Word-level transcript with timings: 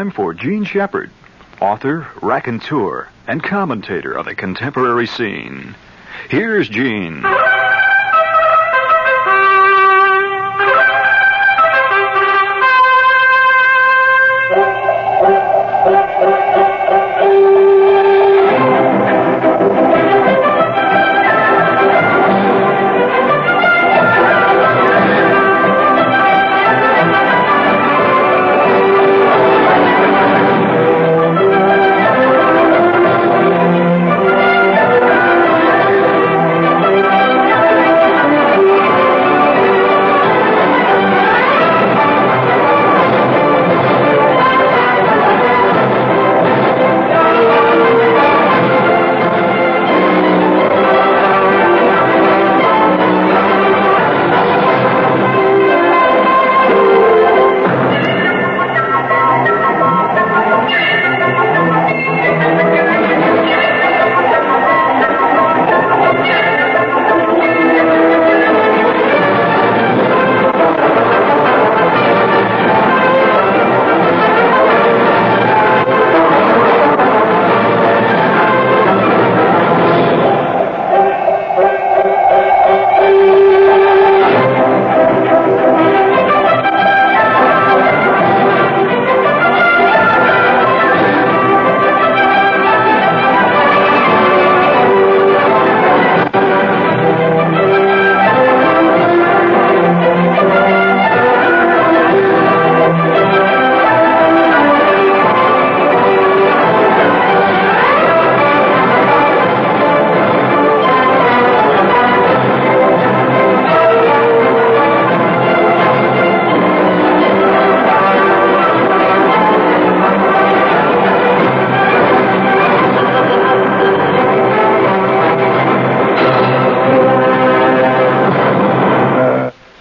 Time 0.00 0.10
for 0.10 0.32
Jean 0.32 0.64
Shepherd, 0.64 1.10
author, 1.60 2.08
raconteur, 2.22 3.10
and 3.26 3.42
commentator 3.42 4.12
of 4.12 4.24
the 4.24 4.34
contemporary 4.34 5.06
scene. 5.06 5.74
Here's 6.30 6.70
Gene. 6.70 7.22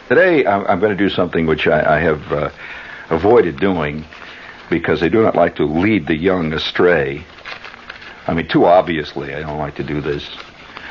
Today, 0.10 0.44
I'm, 0.44 0.66
I'm 0.66 0.80
going 0.80 0.98
to 0.98 0.98
do 0.98 1.08
something 1.08 1.46
which 1.46 1.68
I, 1.68 1.98
I 1.98 2.00
have 2.00 2.32
uh, 2.34 2.50
avoided 3.12 3.60
doing 3.60 4.06
because 4.68 5.04
I 5.04 5.08
do 5.08 5.22
not 5.22 5.36
like 5.36 5.58
to 5.58 5.66
lead 5.66 6.08
the 6.08 6.16
young 6.16 6.52
astray. 6.52 7.24
I 8.26 8.34
mean, 8.34 8.48
too 8.48 8.66
obviously, 8.66 9.36
I 9.36 9.42
don't 9.42 9.60
like 9.60 9.76
to 9.76 9.84
do 9.84 10.02
this. 10.02 10.28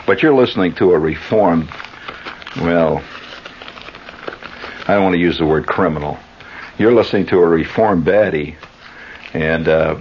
But 0.07 0.23
you're 0.23 0.37
listening 0.37 0.77
to 0.77 0.93
a 0.93 0.99
reformed, 1.01 1.69
well, 2.59 3.03
I 4.87 4.95
don't 4.95 5.03
want 5.03 5.15
to 5.15 5.21
use 5.21 5.37
the 5.39 5.47
word 5.47 5.67
criminal. 5.67 6.17
You're 6.79 6.95
listening 6.95 7.27
to 7.27 7.39
a 7.39 7.47
reformed 7.47 8.07
baddie. 8.07 8.55
And 9.35 9.69
uh, 9.69 9.97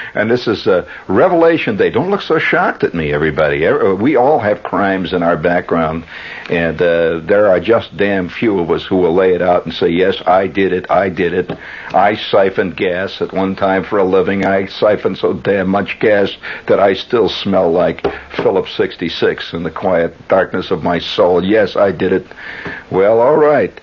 and 0.14 0.30
this 0.30 0.46
is 0.46 0.66
uh, 0.66 0.88
Revelation 1.06 1.76
Day. 1.76 1.90
Don't 1.90 2.10
look 2.10 2.22
so 2.22 2.38
shocked 2.38 2.82
at 2.82 2.94
me, 2.94 3.12
everybody. 3.12 3.66
Er- 3.66 3.94
We 3.94 4.16
all 4.16 4.38
have 4.38 4.62
crimes 4.62 5.12
in 5.12 5.22
our 5.22 5.36
background, 5.36 6.04
and 6.48 6.80
uh, 6.80 7.20
there 7.24 7.48
are 7.48 7.60
just 7.60 7.94
damn 7.96 8.30
few 8.30 8.58
of 8.58 8.70
us 8.70 8.84
who 8.86 8.96
will 8.96 9.12
lay 9.14 9.34
it 9.34 9.42
out 9.42 9.66
and 9.66 9.74
say, 9.74 9.88
"Yes, 9.90 10.16
I 10.26 10.46
did 10.46 10.72
it. 10.72 10.90
I 10.90 11.10
did 11.10 11.34
it. 11.34 11.50
I 11.92 12.16
siphoned 12.16 12.74
gas 12.76 13.20
at 13.20 13.34
one 13.34 13.54
time 13.54 13.84
for 13.84 13.98
a 13.98 14.04
living. 14.04 14.46
I 14.46 14.64
siphoned 14.66 15.18
so 15.18 15.34
damn 15.34 15.68
much 15.68 15.98
gas 16.00 16.34
that 16.68 16.80
I 16.80 16.94
still 16.94 17.28
smell 17.28 17.70
like 17.70 18.00
Phillips 18.34 18.74
66 18.76 19.52
in 19.52 19.62
the 19.62 19.70
quiet 19.70 20.14
darkness 20.28 20.70
of 20.70 20.82
my 20.82 21.00
soul. 21.00 21.44
Yes, 21.44 21.76
I 21.76 21.92
did 21.92 22.12
it. 22.14 22.26
Well, 22.90 23.20
all 23.20 23.36
right." 23.36 23.78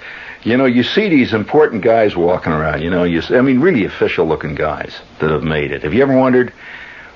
You 0.46 0.58
know, 0.58 0.66
you 0.66 0.84
see 0.84 1.10
these 1.10 1.34
important 1.34 1.82
guys 1.82 2.16
walking 2.16 2.54
around. 2.54 2.84
You 2.84 2.92
know, 2.92 3.04
you 3.04 3.24
I 3.32 3.42
mean, 3.42 3.60
really 3.60 3.84
official-looking 3.86 4.54
guys 4.54 4.96
that 5.20 5.32
have 5.32 5.44
made 5.44 5.72
it. 5.72 5.82
Have 5.82 5.94
you 5.96 6.04
ever 6.04 6.16
wondered 6.16 6.54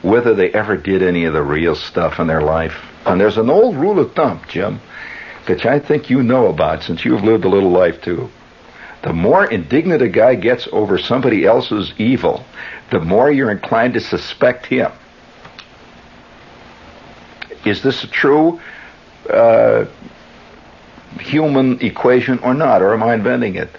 whether 0.01 0.33
they 0.33 0.51
ever 0.51 0.75
did 0.75 1.03
any 1.03 1.25
of 1.25 1.33
the 1.33 1.43
real 1.43 1.75
stuff 1.75 2.19
in 2.19 2.25
their 2.25 2.41
life? 2.41 2.75
And 3.05 3.21
there's 3.21 3.37
an 3.37 3.51
old 3.51 3.75
rule 3.75 3.99
of 3.99 4.13
thumb, 4.15 4.41
Jim, 4.49 4.81
that 5.45 5.63
I 5.63 5.77
think 5.77 6.09
you 6.09 6.23
know 6.23 6.47
about 6.47 6.81
since 6.81 7.05
you've 7.05 7.23
lived 7.23 7.45
a 7.45 7.49
little 7.49 7.69
life 7.69 8.01
too. 8.01 8.31
The 9.03 9.13
more 9.13 9.45
indignant 9.45 10.01
a 10.01 10.09
guy 10.09 10.33
gets 10.33 10.67
over 10.71 10.97
somebody 10.97 11.45
else's 11.45 11.93
evil, 11.99 12.43
the 12.89 12.99
more 12.99 13.31
you're 13.31 13.51
inclined 13.51 13.93
to 13.93 14.01
suspect 14.01 14.65
him. 14.65 14.91
Is 17.63 17.83
this 17.83 18.03
a 18.03 18.07
true 18.07 18.59
uh, 19.29 19.85
human 21.19 21.79
equation 21.81 22.39
or 22.39 22.53
not, 22.53 22.81
or 22.81 22.93
am 22.93 23.03
I 23.03 23.13
inventing 23.13 23.55
it? 23.55 23.69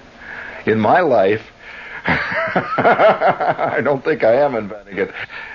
In 0.66 0.78
my 0.78 1.00
life, 1.00 1.42
I 2.06 3.80
don't 3.82 4.04
think 4.04 4.24
I 4.24 4.34
am 4.36 4.54
inventing 4.54 4.98
it. 4.98 5.12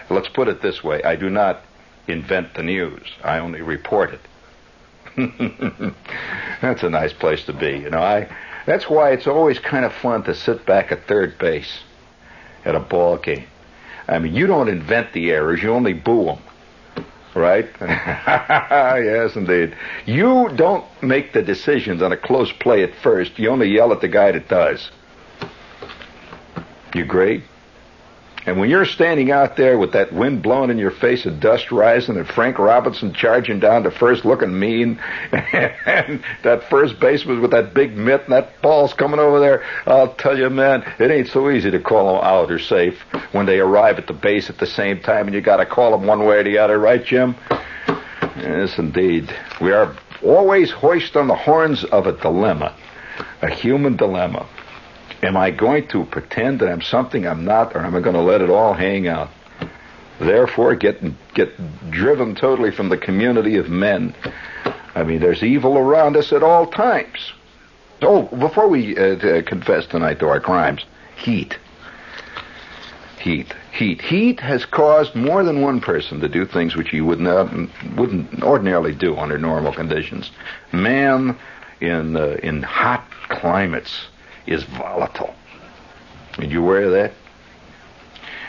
Let's 0.09 0.29
put 0.29 0.47
it 0.47 0.61
this 0.61 0.83
way 0.83 1.03
I 1.03 1.15
do 1.15 1.29
not 1.29 1.61
invent 2.07 2.53
the 2.53 2.63
news, 2.63 3.07
I 3.23 3.39
only 3.39 3.61
report 3.61 4.11
it. 4.13 4.21
that's 6.61 6.83
a 6.83 6.89
nice 6.89 7.13
place 7.13 7.45
to 7.45 7.53
be. 7.53 7.77
You 7.79 7.89
know, 7.89 8.01
I 8.01 8.27
that's 8.65 8.89
why 8.89 9.11
it's 9.11 9.27
always 9.27 9.59
kind 9.59 9.85
of 9.85 9.93
fun 9.93 10.23
to 10.23 10.33
sit 10.35 10.65
back 10.65 10.91
at 10.91 11.07
third 11.07 11.37
base 11.37 11.79
at 12.65 12.75
a 12.75 12.79
ball 12.79 13.17
game. 13.17 13.47
I 14.07 14.19
mean, 14.19 14.35
you 14.35 14.47
don't 14.47 14.69
invent 14.69 15.13
the 15.13 15.31
errors, 15.31 15.63
you 15.63 15.71
only 15.71 15.93
boo 15.93 16.25
them. 16.25 16.39
Right? 17.35 17.65
yes, 17.81 19.35
indeed. 19.35 19.75
You 20.05 20.49
don't 20.55 20.85
make 21.03 21.33
the 21.33 21.41
decisions 21.41 22.01
on 22.01 22.13
a 22.13 22.17
close 22.17 22.51
play 22.53 22.83
at 22.83 22.91
first. 23.03 23.37
You 23.37 23.49
only 23.49 23.69
yell 23.69 23.91
at 23.91 23.99
the 23.99 24.07
guy 24.07 24.31
that 24.31 24.47
does. 24.47 24.89
You 26.93 27.03
agree? 27.03 27.43
And 28.45 28.59
when 28.59 28.69
you're 28.69 28.85
standing 28.85 29.31
out 29.31 29.55
there 29.55 29.77
with 29.77 29.93
that 29.93 30.13
wind 30.13 30.43
blowing 30.43 30.69
in 30.69 30.77
your 30.77 30.91
face 30.91 31.25
and 31.25 31.39
dust 31.39 31.71
rising 31.71 32.15
and 32.15 32.27
Frank 32.27 32.59
Robinson 32.59 33.11
charging 33.13 33.59
down 33.59 33.83
to 33.83 33.91
first 33.91 34.23
looking 34.23 34.57
mean 34.59 34.99
and 35.31 36.23
that 36.43 36.69
first 36.69 36.99
baseman 36.99 37.41
with 37.41 37.51
that 37.51 37.73
big 37.73 37.97
mitt 37.97 38.23
and 38.25 38.33
that 38.33 38.61
ball's 38.61 38.93
coming 38.93 39.19
over 39.19 39.39
there, 39.39 39.63
I'll 39.87 40.13
tell 40.13 40.37
you, 40.37 40.49
man, 40.51 40.83
it 40.99 41.09
ain't 41.09 41.29
so 41.29 41.49
easy 41.49 41.71
to 41.71 41.79
call 41.79 42.13
them 42.13 42.23
out 42.23 42.51
or 42.51 42.59
safe 42.59 42.99
when 43.31 43.47
they 43.47 43.59
arrive 43.59 43.97
at 43.97 44.05
the 44.05 44.13
base 44.13 44.49
at 44.49 44.59
the 44.59 44.67
same 44.67 44.99
time 44.99 45.25
and 45.25 45.33
you 45.33 45.41
gotta 45.41 45.65
call 45.65 45.91
them 45.91 46.05
one 46.05 46.25
way 46.25 46.37
or 46.37 46.43
the 46.43 46.59
other, 46.59 46.77
right, 46.77 47.03
Jim? 47.03 47.35
Yes, 48.37 48.77
indeed. 48.77 49.33
We 49.59 49.71
are 49.71 49.95
always 50.21 50.69
hoist 50.69 51.15
on 51.15 51.27
the 51.27 51.35
horns 51.35 51.83
of 51.85 52.05
a 52.05 52.11
dilemma, 52.11 52.75
a 53.41 53.49
human 53.49 53.95
dilemma. 53.95 54.47
Am 55.25 55.35
I 55.35 55.49
going 55.49 55.87
to 55.87 56.05
pretend 56.05 56.59
that 56.59 56.69
I'm 56.69 56.83
something 56.83 57.25
I'm 57.25 57.45
not, 57.45 57.75
or 57.75 57.79
am 57.79 57.95
I 57.95 57.99
going 57.99 58.15
to 58.15 58.21
let 58.21 58.41
it 58.41 58.51
all 58.51 58.75
hang 58.75 59.07
out? 59.07 59.31
Therefore, 60.19 60.75
get 60.75 61.01
get 61.33 61.49
driven 61.89 62.35
totally 62.35 62.69
from 62.69 62.89
the 62.89 62.97
community 62.97 63.55
of 63.55 63.67
men. 63.67 64.13
I 64.93 65.03
mean, 65.03 65.19
there's 65.19 65.41
evil 65.41 65.79
around 65.79 66.15
us 66.15 66.31
at 66.31 66.43
all 66.43 66.67
times. 66.67 67.33
Oh, 68.03 68.23
before 68.23 68.67
we 68.67 68.95
uh, 68.95 69.15
t- 69.15 69.41
confess 69.41 69.87
tonight 69.87 70.19
to 70.19 70.27
our 70.27 70.39
crimes, 70.39 70.85
heat. 71.15 71.57
Heat, 73.19 73.51
heat, 73.71 74.01
heat 74.01 74.39
has 74.41 74.63
caused 74.63 75.15
more 75.15 75.43
than 75.43 75.61
one 75.61 75.81
person 75.81 76.19
to 76.19 76.29
do 76.29 76.45
things 76.45 76.75
which 76.75 76.89
he 76.89 77.01
would 77.01 77.19
not, 77.19 77.51
wouldn't 77.95 78.43
ordinarily 78.43 78.93
do 78.93 79.17
under 79.17 79.39
normal 79.39 79.73
conditions. 79.73 80.29
Man 80.71 81.35
in 81.81 82.15
uh, 82.15 82.37
in 82.43 82.61
hot 82.61 83.09
climates 83.29 84.07
is 84.45 84.63
volatile. 84.63 85.33
Are 86.37 86.43
you 86.43 86.63
aware 86.63 86.83
of 86.83 86.91
that? 86.91 87.13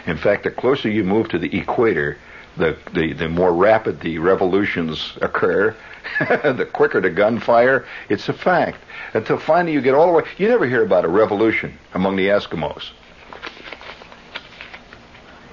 In 0.06 0.16
fact, 0.16 0.44
the 0.44 0.50
closer 0.50 0.88
you 0.88 1.04
move 1.04 1.28
to 1.31 1.38
the 1.38 1.56
equator, 1.58 2.16
the, 2.56 2.76
the, 2.94 3.12
the 3.12 3.28
more 3.28 3.52
rapid 3.52 4.00
the 4.00 4.19
revolutions 4.19 5.19
occur, 5.20 5.75
the 6.19 6.69
quicker 6.72 7.00
the 7.00 7.10
gunfire. 7.10 7.84
It's 8.08 8.28
a 8.28 8.32
fact. 8.32 8.78
Until 9.14 9.38
finally 9.38 9.72
you 9.72 9.81
get 9.81 9.94
all 9.94 10.06
the 10.06 10.12
way. 10.12 10.25
You 10.38 10.48
never 10.48 10.66
hear 10.66 10.82
about 10.82 11.04
a 11.04 11.08
revolution 11.08 11.78
among 11.94 12.16
the 12.16 12.28
Eskimos. 12.28 12.90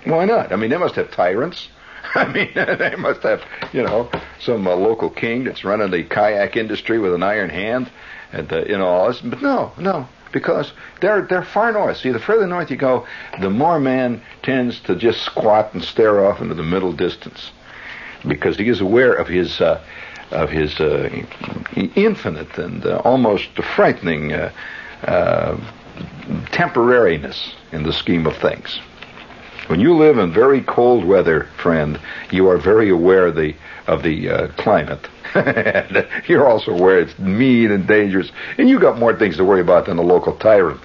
Why 0.06 0.26
not? 0.26 0.52
I 0.52 0.56
mean, 0.56 0.70
they 0.70 0.78
must 0.78 0.96
have 0.96 1.12
tyrants. 1.12 1.70
I 2.16 2.32
mean, 2.32 2.52
they 2.56 2.96
must 2.98 3.24
have, 3.24 3.44
you 3.72 3.84
know, 3.84 4.10
some 4.40 4.68
uh, 4.68 4.76
local 4.76 5.10
king 5.10 5.46
that's 5.46 5.64
running 5.64 5.92
the 5.92 6.04
kayak 6.04 6.56
industry 6.56 7.00
with 7.00 7.14
an 7.14 7.24
iron 7.24 7.50
hand, 7.50 7.90
and 8.32 8.52
uh, 8.52 8.66
you 8.66 8.78
know 8.78 8.86
all 8.86 9.08
this. 9.08 9.22
But 9.22 9.42
no, 9.42 9.72
no, 9.78 10.08
because 10.34 10.74
they're 11.00 11.22
they're 11.22 11.46
far 11.46 11.72
north. 11.72 11.98
See, 11.98 12.12
the 12.12 12.20
further 12.20 12.48
north 12.48 12.70
you 12.70 12.78
go, 12.78 13.08
the 13.40 13.50
more 13.50 13.80
man 13.80 14.22
tends 14.42 14.82
to 14.82 14.96
just 14.96 15.22
squat 15.22 15.74
and 15.74 15.84
stare 15.84 16.26
off 16.26 16.42
into 16.42 16.56
the 16.56 16.64
middle 16.64 16.92
distance, 16.92 17.52
because 18.28 18.58
he 18.58 18.68
is 18.68 18.82
aware 18.82 19.14
of 19.14 19.28
his 19.28 19.62
uh, 19.62 19.82
of 20.32 20.50
his 20.50 20.80
uh, 20.80 21.10
infinite 21.96 22.58
and 22.58 22.86
uh, 22.86 23.02
almost 23.06 23.50
frightening 23.76 24.34
uh, 24.34 24.52
uh, 25.04 25.58
temporariness 26.52 27.54
in 27.72 27.84
the 27.84 27.94
scheme 27.94 28.26
of 28.26 28.36
things. 28.38 28.82
When 29.68 29.80
you 29.80 29.96
live 29.96 30.18
in 30.18 30.34
very 30.34 30.62
cold 30.62 31.06
weather, 31.06 31.48
friend, 31.58 32.00
you 32.32 32.50
are 32.50 32.58
very 32.58 32.90
aware 32.90 33.28
of 33.28 33.36
the 33.36 33.56
of 33.88 34.04
the 34.04 34.30
uh, 34.30 34.48
climate. 34.58 35.08
You're 36.28 36.48
also 36.48 36.72
aware 36.72 37.00
it's 37.00 37.18
mean 37.18 37.72
and 37.72 37.88
dangerous, 37.88 38.32
and 38.58 38.70
you 38.70 38.80
got 38.80 39.00
more 39.00 39.18
things 39.18 39.38
to 39.38 39.46
worry 39.46 39.62
about 39.62 39.86
than 39.86 39.98
the 39.98 40.04
local 40.04 40.36
tyrant. 40.36 40.82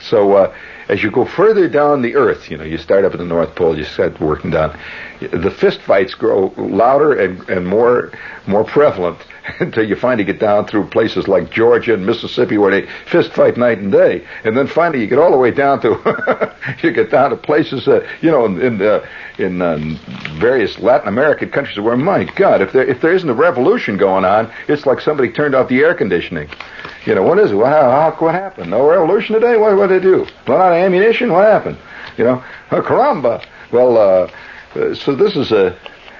So 0.00 0.32
uh, 0.32 0.54
as 0.88 1.02
you 1.02 1.10
go 1.10 1.24
further 1.24 1.68
down 1.68 2.02
the 2.02 2.16
earth, 2.16 2.50
you 2.50 2.56
know, 2.56 2.64
you 2.64 2.78
start 2.78 3.04
up 3.04 3.12
at 3.12 3.18
the 3.18 3.24
North 3.24 3.54
Pole, 3.54 3.76
you 3.76 3.84
start 3.84 4.20
working 4.20 4.50
down, 4.50 4.78
the 5.20 5.50
fist 5.50 5.80
fights 5.82 6.14
grow 6.14 6.52
louder 6.56 7.12
and, 7.12 7.48
and 7.48 7.66
more 7.66 8.12
more 8.46 8.64
prevalent 8.64 9.18
until 9.60 9.88
you 9.88 9.96
finally 9.96 10.24
get 10.24 10.38
down 10.38 10.66
through 10.66 10.86
places 10.88 11.28
like 11.28 11.50
Georgia 11.50 11.94
and 11.94 12.04
Mississippi 12.04 12.58
where 12.58 12.70
they 12.70 12.88
fist 13.06 13.32
fight 13.32 13.56
night 13.56 13.78
and 13.78 13.92
day, 13.92 14.26
and 14.44 14.56
then 14.56 14.66
finally 14.66 15.00
you 15.00 15.06
get 15.06 15.18
all 15.18 15.30
the 15.30 15.36
way 15.36 15.50
down 15.50 15.80
to 15.82 16.54
you 16.82 16.92
get 16.92 17.10
down 17.10 17.30
to 17.30 17.36
places 17.36 17.86
uh, 17.88 18.06
you 18.20 18.30
know 18.30 18.44
in 18.46 18.60
in, 18.60 18.82
uh, 18.82 19.06
in 19.38 19.62
uh, 19.62 19.78
various 20.38 20.78
Latin 20.78 21.08
American 21.08 21.50
countries 21.50 21.78
where 21.78 21.96
my 21.96 22.24
God, 22.36 22.60
if 22.60 22.72
there 22.72 22.86
if 22.86 23.00
there 23.00 23.12
isn't 23.12 23.28
a 23.28 23.34
revolution 23.34 23.96
going 23.96 24.24
on, 24.24 24.52
it's 24.68 24.86
like 24.86 25.00
somebody 25.00 25.30
turned 25.30 25.54
off 25.54 25.68
the 25.68 25.80
air 25.80 25.94
conditioning. 25.94 26.48
You 27.04 27.14
know 27.14 27.22
what 27.22 27.38
is 27.38 27.52
it? 27.52 27.54
Well, 27.54 27.66
how, 27.66 28.14
what 28.18 28.34
happened? 28.34 28.70
No 28.70 28.88
revolution 28.88 29.34
today? 29.34 29.56
What 29.56 29.76
what 29.76 29.88
did 29.88 30.02
they 30.02 30.06
do? 30.06 30.26
Run 30.46 30.60
out 30.60 30.72
of 30.72 30.78
ammunition? 30.78 31.32
What 31.32 31.44
happened? 31.44 31.78
You 32.16 32.24
know, 32.24 32.44
oh, 32.72 32.82
caramba. 32.82 33.44
Well, 33.72 33.96
uh, 33.96 34.30
uh, 34.74 34.94
so 34.94 35.14
this 35.14 35.36
is 35.36 35.52
a 35.52 35.78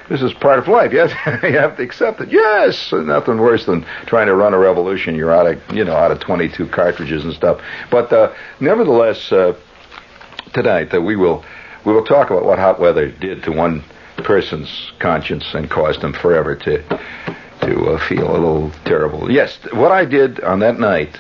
this 0.08 0.22
is 0.22 0.32
part 0.34 0.58
of 0.58 0.68
life. 0.68 0.92
You 0.92 1.06
have, 1.06 1.42
you 1.42 1.58
have 1.58 1.76
to 1.76 1.82
accept 1.82 2.20
it. 2.20 2.30
Yes, 2.30 2.92
nothing 2.92 3.38
worse 3.38 3.66
than 3.66 3.84
trying 4.06 4.26
to 4.26 4.34
run 4.34 4.54
a 4.54 4.58
revolution. 4.58 5.14
You're 5.14 5.32
out 5.32 5.46
of 5.46 5.74
you 5.74 5.84
know 5.84 5.96
out 5.96 6.10
of 6.10 6.20
22 6.20 6.68
cartridges 6.68 7.24
and 7.24 7.34
stuff. 7.34 7.60
But 7.90 8.12
uh, 8.12 8.34
nevertheless, 8.60 9.30
uh, 9.30 9.54
tonight 10.54 10.94
uh, 10.94 11.00
we 11.00 11.16
will 11.16 11.44
we 11.84 11.92
will 11.92 12.04
talk 12.04 12.30
about 12.30 12.44
what 12.44 12.58
hot 12.58 12.80
weather 12.80 13.10
did 13.10 13.42
to 13.44 13.52
one 13.52 13.84
person's 14.18 14.92
conscience 14.98 15.44
and 15.54 15.70
caused 15.70 16.02
him 16.02 16.12
forever 16.12 16.56
to 16.56 16.82
to 17.60 17.90
uh, 17.90 18.08
feel 18.08 18.30
a 18.30 18.32
little 18.32 18.70
terrible. 18.84 19.30
Yes, 19.30 19.58
what 19.72 19.92
I 19.92 20.04
did 20.04 20.40
on 20.40 20.60
that 20.60 20.78
night, 20.78 21.18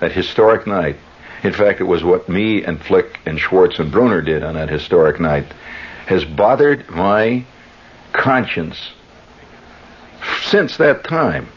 that 0.00 0.12
historic 0.12 0.66
night. 0.66 0.96
In 1.42 1.54
fact, 1.54 1.80
it 1.80 1.84
was 1.84 2.04
what 2.04 2.28
me 2.28 2.62
and 2.64 2.78
Flick 2.82 3.18
and 3.24 3.40
Schwartz 3.40 3.78
and 3.78 3.90
Bruner 3.90 4.20
did 4.20 4.42
on 4.44 4.54
that 4.54 4.68
historic 4.68 5.18
night, 5.18 5.46
has 6.06 6.22
bothered 6.22 6.86
my 6.90 7.46
conscience 8.12 8.90
since 10.42 10.76
that 10.78 11.04
time. 11.04 11.48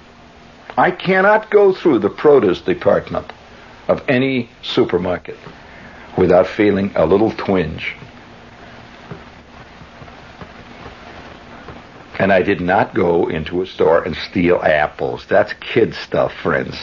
I 0.77 0.91
cannot 0.91 1.51
go 1.51 1.73
through 1.73 1.99
the 1.99 2.09
produce 2.09 2.61
department 2.61 3.31
of 3.87 4.03
any 4.07 4.49
supermarket 4.61 5.37
without 6.17 6.47
feeling 6.47 6.91
a 6.95 7.05
little 7.05 7.31
twinge. 7.31 7.95
And 12.19 12.31
I 12.31 12.41
did 12.41 12.61
not 12.61 12.93
go 12.93 13.27
into 13.27 13.61
a 13.61 13.67
store 13.67 14.03
and 14.03 14.15
steal 14.15 14.59
apples. 14.61 15.25
That's 15.27 15.53
kid 15.53 15.93
stuff, 15.95 16.33
friends. 16.33 16.75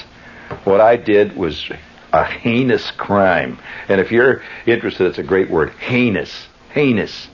What 0.65 0.81
I 0.81 0.97
did 0.97 1.37
was 1.37 1.71
a 2.13 2.25
heinous 2.25 2.91
crime. 2.91 3.59
And 3.89 4.01
if 4.01 4.11
you're 4.11 4.43
interested, 4.67 5.07
it's 5.07 5.19
a 5.19 5.23
great 5.23 5.49
word. 5.49 5.71
Heinous. 5.79 6.47
Heinous. 6.75 7.29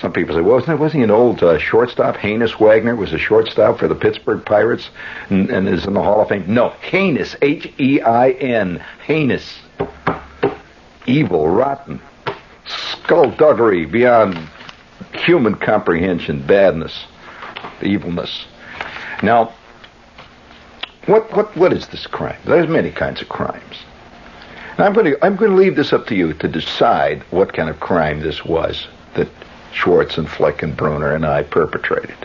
Some 0.00 0.12
people 0.12 0.34
say, 0.34 0.40
well, 0.40 0.56
wasn't, 0.56 0.80
wasn't 0.80 0.98
he 0.98 1.04
an 1.04 1.10
old 1.10 1.42
uh, 1.42 1.58
shortstop? 1.58 2.16
Honus 2.16 2.58
Wagner 2.58 2.96
was 2.96 3.12
a 3.12 3.18
shortstop 3.18 3.78
for 3.78 3.88
the 3.88 3.94
Pittsburgh 3.94 4.44
Pirates 4.44 4.90
and, 5.30 5.48
and 5.50 5.68
is 5.68 5.86
in 5.86 5.94
the 5.94 6.02
Hall 6.02 6.20
of 6.20 6.28
Fame. 6.28 6.44
No, 6.52 6.70
heinous, 6.80 7.36
H-E-I-N, 7.40 8.84
heinous, 9.06 9.58
evil, 11.06 11.48
rotten, 11.48 12.00
skullduggery 12.66 13.86
beyond 13.86 14.38
human 15.14 15.54
comprehension, 15.54 16.44
badness, 16.46 17.04
evilness. 17.82 18.46
Now, 19.22 19.52
what 21.06 21.32
what 21.34 21.56
what 21.56 21.72
is 21.72 21.88
this 21.88 22.06
crime? 22.06 22.38
There's 22.44 22.68
many 22.68 22.90
kinds 22.90 23.20
of 23.20 23.28
crimes. 23.28 23.84
And 24.72 24.80
I'm 24.80 24.92
going 24.92 25.06
to 25.06 25.24
I'm 25.24 25.36
going 25.36 25.50
to 25.50 25.56
leave 25.56 25.76
this 25.76 25.92
up 25.92 26.06
to 26.08 26.14
you 26.14 26.32
to 26.34 26.48
decide 26.48 27.22
what 27.30 27.52
kind 27.52 27.68
of 27.68 27.80
crime 27.80 28.20
this 28.20 28.44
was 28.44 28.86
Schwartz 29.72 30.18
and 30.18 30.28
Flick 30.28 30.62
and 30.62 30.76
Bruner 30.76 31.14
and 31.14 31.24
I 31.24 31.42
perpetrated. 31.42 32.16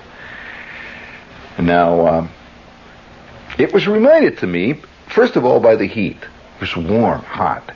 Now, 1.59 2.07
um, 2.07 2.29
it 3.57 3.73
was 3.73 3.87
reminded 3.87 4.39
to 4.39 4.47
me, 4.47 4.81
first 5.07 5.35
of 5.35 5.45
all, 5.45 5.59
by 5.59 5.75
the 5.75 5.87
heat. 5.87 6.17
It 6.17 6.61
was 6.61 6.75
warm, 6.75 7.21
hot. 7.21 7.73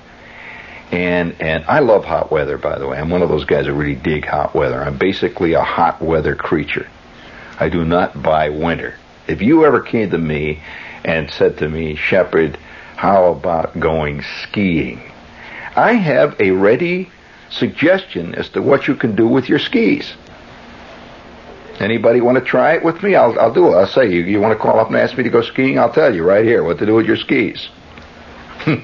And 0.92 1.36
and 1.40 1.64
I 1.66 1.80
love 1.80 2.04
hot 2.04 2.32
weather, 2.32 2.58
by 2.58 2.78
the 2.78 2.88
way. 2.88 2.98
I'm 2.98 3.10
one 3.10 3.22
of 3.22 3.30
those 3.30 3.46
guys 3.46 3.66
that 3.66 3.74
really 3.74 3.96
dig 3.96 4.26
hot 4.26 4.54
weather. 4.54 4.82
I'm 4.82 4.98
basically 4.98 5.54
a 5.54 5.64
hot 5.64 6.02
weather 6.02 6.36
creature. 6.36 6.88
I 7.60 7.70
do 7.70 7.86
not 7.86 8.22
buy 8.22 8.50
winter. 8.50 8.96
If 9.28 9.42
you 9.42 9.66
ever 9.66 9.80
came 9.82 10.10
to 10.10 10.18
me 10.18 10.62
and 11.06 11.32
said 11.32 11.60
to 11.60 11.70
me, 11.70 11.96
Shepherd, 11.96 12.58
how 12.98 13.32
about 13.32 13.80
going 13.80 14.24
skiing? 14.44 15.02
I 15.76 15.94
have 15.94 16.40
a 16.42 16.52
ready 16.52 17.10
suggestion 17.52 18.34
as 18.36 18.50
to 18.50 18.62
what 18.62 18.88
you 18.88 18.96
can 18.96 19.16
do 19.16 19.28
with 19.28 19.48
your 19.50 19.60
skis. 19.60 20.14
Anybody 21.80 22.22
want 22.22 22.38
to 22.38 22.44
try 22.44 22.74
it 22.74 22.84
with 22.84 23.02
me? 23.02 23.16
I'll, 23.16 23.38
I'll 23.40 23.54
do 23.54 23.68
it. 23.68 23.76
I'll 23.76 23.88
say, 23.88 24.12
you, 24.12 24.22
you 24.22 24.40
want 24.40 24.54
to 24.54 24.60
call 24.60 24.80
up 24.80 24.88
and 24.88 24.98
ask 24.98 25.18
me 25.18 25.24
to 25.24 25.30
go 25.30 25.42
skiing? 25.42 25.80
I'll 25.80 25.92
tell 25.92 26.14
you 26.14 26.24
right 26.24 26.46
here 26.46 26.64
what 26.64 26.78
to 26.80 26.86
do 26.86 26.96
with 26.96 27.08
your 27.08 27.18
skis. 27.18 27.70
all 28.68 28.76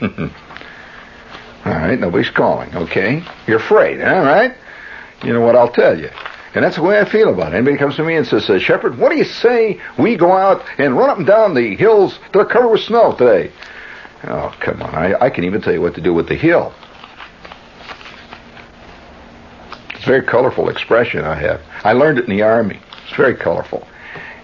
right, 1.65 1.99
nobody's 1.99 2.31
calling, 2.31 2.75
okay? 2.75 3.23
You're 3.45 3.57
afraid, 3.57 4.01
all 4.01 4.23
right? 4.23 4.55
You 5.23 5.33
know 5.33 5.41
what 5.41 5.55
I'll 5.55 5.71
tell 5.71 5.99
you. 5.99 6.09
And 6.55 6.63
that's 6.63 6.77
the 6.77 6.81
way 6.81 6.99
I 6.99 7.05
feel 7.05 7.31
about 7.31 7.53
it. 7.53 7.57
Anybody 7.57 7.77
comes 7.77 7.97
to 7.97 8.03
me 8.03 8.15
and 8.15 8.25
says, 8.25 8.49
uh, 8.49 8.57
Shepherd, 8.57 8.97
what 8.97 9.11
do 9.11 9.17
you 9.17 9.25
say 9.25 9.79
we 9.99 10.15
go 10.15 10.31
out 10.31 10.65
and 10.79 10.97
run 10.97 11.09
up 11.09 11.17
and 11.17 11.27
down 11.27 11.53
the 11.53 11.75
hills 11.75 12.17
that 12.33 12.39
are 12.39 12.45
covered 12.45 12.69
with 12.69 12.81
snow 12.81 13.13
today? 13.13 13.51
Oh, 14.23 14.55
come 14.59 14.81
on. 14.81 14.95
I, 14.95 15.25
I 15.25 15.29
can 15.29 15.43
even 15.43 15.61
tell 15.61 15.73
you 15.73 15.81
what 15.81 15.93
to 15.95 16.01
do 16.01 16.15
with 16.15 16.27
the 16.27 16.35
hill. 16.35 16.73
Very 20.07 20.23
colorful 20.23 20.69
expression 20.69 21.25
I 21.25 21.35
have. 21.35 21.61
I 21.83 21.93
learned 21.93 22.17
it 22.17 22.23
in 22.23 22.35
the 22.35 22.43
Army. 22.43 22.79
It's 23.03 23.15
very 23.15 23.35
colorful. 23.35 23.87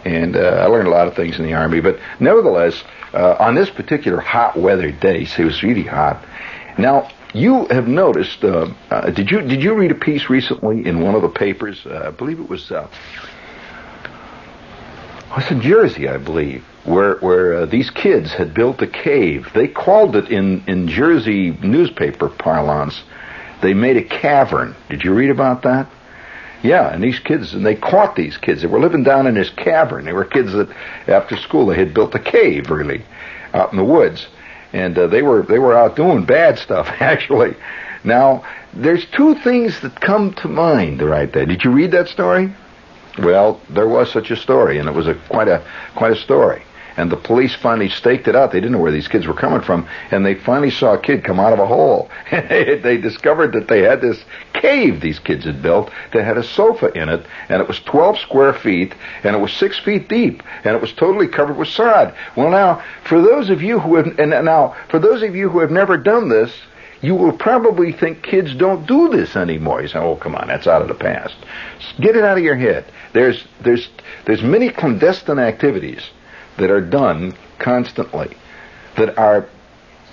And 0.05 0.36
uh, 0.36 0.39
I 0.39 0.65
learned 0.65 0.88
a 0.88 0.91
lot 0.91 1.08
of 1.08 1.15
things 1.15 1.39
in 1.39 1.46
the 1.46 1.53
Army. 1.53 1.79
But 1.79 2.00
nevertheless, 2.20 2.84
uh, 3.13 3.38
on 3.39 3.55
this 3.55 3.70
particular 3.70 4.20
hot 4.20 4.58
weather 4.58 4.91
day, 4.91 5.24
it 5.24 5.43
was 5.43 5.63
really 5.63 5.84
hot. 5.84 6.24
Now, 6.77 7.10
you 7.34 7.65
have 7.67 7.88
noticed, 7.88 8.43
uh, 8.43 8.74
uh, 8.91 9.10
did 9.10 9.32
you 9.32 9.41
did 9.41 9.63
you 9.63 9.74
read 9.74 9.91
a 9.91 9.96
piece 9.96 10.29
recently 10.29 10.86
in 10.86 11.01
one 11.01 11.15
of 11.15 11.22
the 11.22 11.29
papers? 11.29 11.84
Uh, 11.86 12.05
I 12.08 12.12
believe 12.12 12.39
it 12.39 12.50
was, 12.50 12.72
uh, 12.72 12.88
was 15.36 15.50
in 15.50 15.62
Jersey, 15.62 16.08
I 16.08 16.17
believe, 16.17 16.63
where 16.84 17.15
where 17.17 17.53
uh, 17.55 17.65
these 17.65 17.89
kids 17.89 18.34
had 18.34 18.53
built 18.53 18.82
a 18.82 18.88
cave. 18.88 19.50
They 19.55 19.67
called 19.67 20.15
it 20.15 20.29
in 20.29 20.63
in 20.67 20.88
Jersey 20.88 21.51
newspaper 21.51 22.29
parlance 22.29 23.01
they 23.63 23.74
made 23.74 23.98
a 23.98 24.03
cavern. 24.03 24.75
Did 24.89 25.03
you 25.03 25.13
read 25.13 25.29
about 25.29 25.63
that? 25.63 25.89
Yeah, 26.62 26.93
and 26.93 27.03
these 27.03 27.20
kids, 27.20 27.53
and 27.53 27.65
they 27.65 27.75
caught 27.75 28.15
these 28.15 28.38
kids. 28.38 28.62
They 28.62 28.67
were 28.67 28.79
living 28.79 29.03
down 29.03 29.25
in 29.25 29.34
this 29.34 29.50
cavern. 29.50 30.05
They 30.05 30.13
were 30.13 30.25
kids 30.25 30.53
that, 30.53 30.70
after 31.08 31.36
school, 31.38 31.67
they 31.67 31.75
had 31.75 31.93
built 31.93 32.15
a 32.15 32.20
cave, 32.20 32.70
really, 32.70 33.03
out 33.53 33.72
in 33.72 33.77
the 33.77 33.84
woods, 33.84 34.27
and 34.72 34.98
uh, 34.98 35.08
they 35.08 35.22
were 35.22 35.43
they 35.43 35.60
were 35.60 35.75
out 35.75 35.96
doing 35.96 36.25
bad 36.25 36.58
stuff, 36.60 36.88
actually. 37.00 37.55
Now, 38.03 38.46
there's 38.74 39.05
two 39.15 39.36
things 39.36 39.79
that 39.82 40.00
come 40.00 40.34
to 40.36 40.48
mind 40.48 41.01
right 41.01 41.32
there. 41.32 41.46
Did 41.46 41.63
you 41.63 41.72
read 41.72 41.91
that 41.91 42.08
story? 42.08 42.53
Well, 43.17 43.62
there 43.70 43.88
was 43.88 44.12
such 44.12 44.32
a 44.32 44.36
story, 44.36 44.77
and 44.77 44.89
it 44.89 44.93
was 44.93 45.08
a 45.08 45.15
quite 45.29 45.48
a 45.48 45.65
quite 45.96 46.13
a 46.13 46.17
story. 46.17 46.63
And 46.97 47.12
the 47.12 47.17
police 47.17 47.55
finally 47.55 47.89
staked 47.89 48.27
it 48.27 48.35
out. 48.35 48.51
They 48.51 48.59
didn't 48.59 48.73
know 48.73 48.79
where 48.79 48.91
these 48.91 49.07
kids 49.07 49.27
were 49.27 49.33
coming 49.33 49.62
from, 49.62 49.88
and 50.12 50.25
they 50.25 50.35
finally 50.35 50.69
saw 50.69 50.93
a 50.93 51.01
kid 51.01 51.23
come 51.23 51.39
out 51.39 51.53
of 51.53 51.59
a 51.59 51.65
hole. 51.65 52.09
they 52.31 52.97
discovered 52.97 53.53
that 53.53 53.67
they 53.67 53.81
had 53.81 54.01
this 54.01 54.23
cave 54.53 55.01
these 55.01 55.19
kids 55.19 55.45
had 55.45 55.62
built 55.62 55.91
that 56.13 56.23
had 56.23 56.38
a 56.38 56.43
sofa 56.43 56.91
in 56.97 57.09
it, 57.09 57.25
and 57.50 57.62
it 57.62 57.67
was 57.67 57.79
12 57.81 58.19
square 58.19 58.53
feet, 58.53 58.93
and 59.23 59.35
it 59.35 59.39
was 59.39 59.53
six 59.53 59.79
feet 59.79 60.07
deep, 60.07 60.43
and 60.63 60.75
it 60.75 60.81
was 60.81 60.93
totally 60.93 61.27
covered 61.27 61.57
with 61.57 61.67
sod. 61.67 62.13
Well, 62.35 62.50
now, 62.50 62.83
for 63.03 63.21
those 63.21 63.50
of 63.50 63.62
you 63.62 63.79
who 63.79 63.95
have, 63.95 64.19
and 64.19 64.29
now, 64.31 64.75
for 64.89 65.00
those 65.00 65.23
of 65.23 65.35
you 65.35 65.50
who 65.50 65.59
have 65.59 65.71
never 65.71 65.97
done 65.97 66.29
this, 66.29 66.51
you 67.01 67.15
will 67.15 67.33
probably 67.33 67.91
think 67.91 68.23
kids 68.23 68.55
don't 68.55 68.88
do 68.88 69.09
this 69.09 69.35
anymore. 69.35 69.81
You 69.81 69.89
say, 69.89 70.00
"Oh, 70.00 70.15
come 70.15 70.35
on, 70.35 70.47
that's 70.47 70.67
out 70.67 70.81
of 70.81 70.88
the 70.88 70.93
past." 70.93 71.35
Get 72.00 72.15
it 72.15 72.23
out 72.23 72.38
of 72.38 72.43
your 72.43 72.55
head. 72.55 72.85
There's 73.12 73.43
there's 73.62 73.89
there's 74.25 74.41
many 74.41 74.69
clandestine 74.69 75.38
activities 75.38 76.01
that 76.57 76.69
are 76.69 76.81
done 76.81 77.36
constantly 77.60 78.36
that 78.95 79.17
are 79.17 79.48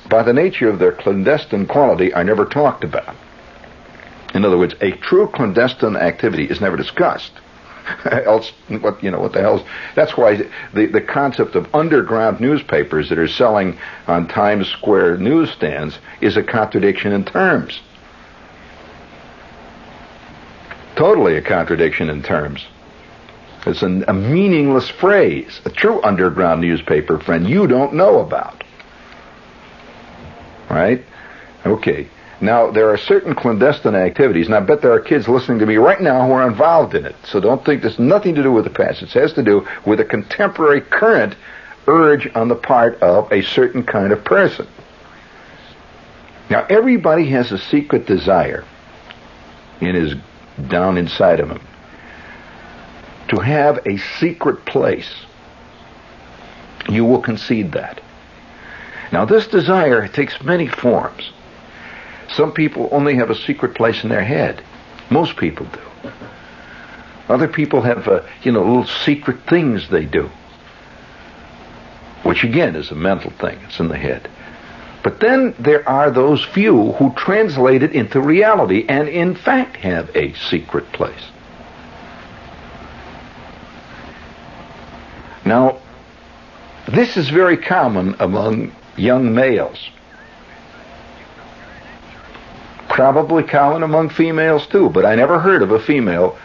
by 0.08 0.22
the 0.22 0.32
nature 0.32 0.68
of 0.68 0.78
their 0.78 0.92
clandestine 0.92 1.66
quality 1.66 2.12
are 2.12 2.24
never 2.24 2.44
talked 2.44 2.84
about. 2.84 3.14
In 4.34 4.44
other 4.44 4.58
words, 4.58 4.74
a 4.80 4.92
true 4.92 5.28
clandestine 5.28 5.96
activity 5.96 6.44
is 6.44 6.60
never 6.60 6.76
discussed. 6.76 7.32
else 8.10 8.52
what 8.80 9.02
you 9.02 9.10
know 9.10 9.18
what 9.20 9.32
the 9.32 9.40
hell's 9.40 9.62
that's 9.94 10.16
why 10.16 10.36
the 10.74 10.86
the 10.86 11.00
concept 11.00 11.54
of 11.54 11.74
underground 11.74 12.40
newspapers 12.40 13.08
that 13.08 13.18
are 13.18 13.26
selling 13.26 13.78
on 14.06 14.28
Times 14.28 14.68
Square 14.68 15.18
newsstands 15.18 15.98
is 16.20 16.36
a 16.36 16.42
contradiction 16.42 17.12
in 17.12 17.24
terms. 17.24 17.80
Totally 20.96 21.36
a 21.36 21.42
contradiction 21.42 22.10
in 22.10 22.22
terms. 22.22 22.66
It's 23.66 23.82
an, 23.82 24.04
a 24.08 24.14
meaningless 24.14 24.88
phrase. 24.88 25.60
A 25.64 25.70
true 25.70 26.02
underground 26.02 26.60
newspaper, 26.60 27.18
friend, 27.18 27.48
you 27.48 27.66
don't 27.66 27.94
know 27.94 28.20
about. 28.20 28.64
Right? 30.68 31.04
Okay. 31.66 32.08
Now, 32.40 32.70
there 32.70 32.88
are 32.88 32.96
certain 32.96 33.34
clandestine 33.34 33.94
activities, 33.94 34.46
and 34.46 34.54
I 34.54 34.60
bet 34.60 34.80
there 34.80 34.92
are 34.92 35.00
kids 35.00 35.28
listening 35.28 35.58
to 35.58 35.66
me 35.66 35.76
right 35.76 36.00
now 36.00 36.26
who 36.26 36.32
are 36.32 36.48
involved 36.48 36.94
in 36.94 37.04
it. 37.04 37.14
So 37.24 37.38
don't 37.38 37.62
think 37.62 37.82
has 37.82 37.98
nothing 37.98 38.34
to 38.36 38.42
do 38.42 38.50
with 38.50 38.64
the 38.64 38.70
past. 38.70 39.02
It 39.02 39.10
has 39.10 39.34
to 39.34 39.42
do 39.42 39.68
with 39.84 40.00
a 40.00 40.06
contemporary 40.06 40.80
current 40.80 41.34
urge 41.86 42.30
on 42.34 42.48
the 42.48 42.54
part 42.54 43.02
of 43.02 43.30
a 43.30 43.42
certain 43.42 43.82
kind 43.82 44.12
of 44.12 44.24
person. 44.24 44.66
Now, 46.48 46.64
everybody 46.70 47.26
has 47.30 47.52
a 47.52 47.58
secret 47.58 48.06
desire 48.06 48.64
in 49.82 49.94
his 49.94 50.14
down 50.68 50.96
inside 50.96 51.40
of 51.40 51.50
him 51.50 51.60
to 53.30 53.40
have 53.40 53.86
a 53.86 53.96
secret 54.18 54.64
place. 54.64 55.10
You 56.88 57.04
will 57.04 57.22
concede 57.22 57.72
that. 57.72 58.00
Now, 59.12 59.24
this 59.24 59.46
desire 59.46 60.06
takes 60.08 60.42
many 60.42 60.66
forms. 60.66 61.32
Some 62.28 62.52
people 62.52 62.88
only 62.92 63.16
have 63.16 63.30
a 63.30 63.34
secret 63.34 63.74
place 63.74 64.02
in 64.02 64.08
their 64.08 64.24
head. 64.24 64.62
Most 65.10 65.36
people 65.36 65.66
do. 65.66 66.10
Other 67.28 67.48
people 67.48 67.82
have, 67.82 68.08
uh, 68.08 68.22
you 68.42 68.50
know, 68.50 68.64
little 68.64 68.86
secret 68.86 69.38
things 69.48 69.88
they 69.88 70.04
do, 70.04 70.28
which 72.24 72.42
again 72.42 72.74
is 72.74 72.90
a 72.90 72.96
mental 72.96 73.30
thing. 73.30 73.58
It's 73.64 73.78
in 73.78 73.88
the 73.88 73.96
head. 73.96 74.28
But 75.04 75.20
then 75.20 75.54
there 75.58 75.88
are 75.88 76.10
those 76.10 76.44
few 76.44 76.92
who 76.92 77.14
translate 77.14 77.82
it 77.84 77.92
into 77.92 78.20
reality 78.20 78.84
and 78.88 79.08
in 79.08 79.34
fact 79.34 79.76
have 79.76 80.14
a 80.16 80.34
secret 80.34 80.92
place. 80.92 81.30
Now, 85.44 85.78
this 86.86 87.16
is 87.16 87.28
very 87.28 87.56
common 87.56 88.16
among 88.18 88.72
young 88.96 89.34
males 89.34 89.90
probably 92.90 93.44
common 93.44 93.82
among 93.82 94.10
females 94.10 94.66
too, 94.66 94.90
but 94.90 95.06
I 95.06 95.14
never 95.14 95.38
heard 95.38 95.62
of 95.62 95.70
a 95.70 95.80
female 95.80 96.36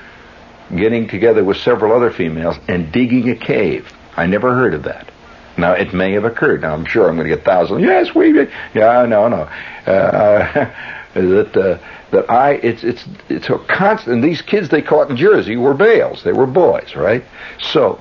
getting 0.74 1.08
together 1.08 1.44
with 1.44 1.58
several 1.58 1.92
other 1.92 2.12
females 2.12 2.56
and 2.68 2.92
digging 2.92 3.30
a 3.30 3.36
cave. 3.36 3.92
I 4.16 4.28
never 4.28 4.54
heard 4.54 4.74
of 4.74 4.84
that. 4.84 5.12
Now 5.58 5.74
it 5.74 5.94
may 5.94 6.14
have 6.14 6.24
occurred. 6.24 6.62
Now 6.62 6.74
I'm 6.74 6.86
sure 6.86 7.10
I'm 7.10 7.16
going 7.16 7.28
to 7.28 7.36
get 7.36 7.44
thousands. 7.44 7.82
Yes, 7.82 8.14
we. 8.14 8.32
Did. 8.32 8.52
Yeah, 8.74 9.06
no, 9.06 9.28
no. 9.28 9.50
Uh, 9.86 10.72
that 11.14 11.58
uh, 11.58 12.12
that 12.12 12.30
I 12.30 12.52
it's 12.54 12.84
it's 12.84 13.06
it's 13.28 13.50
a 13.50 13.58
constant. 13.58 14.22
These 14.22 14.42
kids 14.42 14.70
they 14.70 14.82
caught 14.82 15.10
in 15.10 15.18
Jersey 15.18 15.58
were 15.58 15.74
males. 15.74 16.24
They 16.24 16.34
were 16.34 16.46
boys, 16.46 16.96
right? 16.96 17.24
So, 17.60 18.00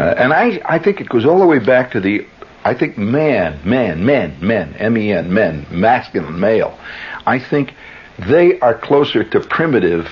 uh, 0.00 0.14
and 0.16 0.32
I 0.32 0.60
I 0.64 0.78
think 0.78 1.00
it 1.00 1.08
goes 1.08 1.26
all 1.26 1.38
the 1.38 1.46
way 1.46 1.58
back 1.58 1.90
to 1.92 2.00
the 2.00 2.26
I 2.64 2.74
think 2.74 2.96
man, 2.96 3.60
man, 3.64 4.04
men, 4.04 4.36
men, 4.40 4.74
M-E-N, 4.78 5.32
men, 5.32 5.66
masculine, 5.70 6.38
male, 6.40 6.78
I 7.26 7.38
think 7.38 7.74
they 8.18 8.58
are 8.60 8.74
closer 8.74 9.24
to 9.24 9.40
primitive 9.40 10.08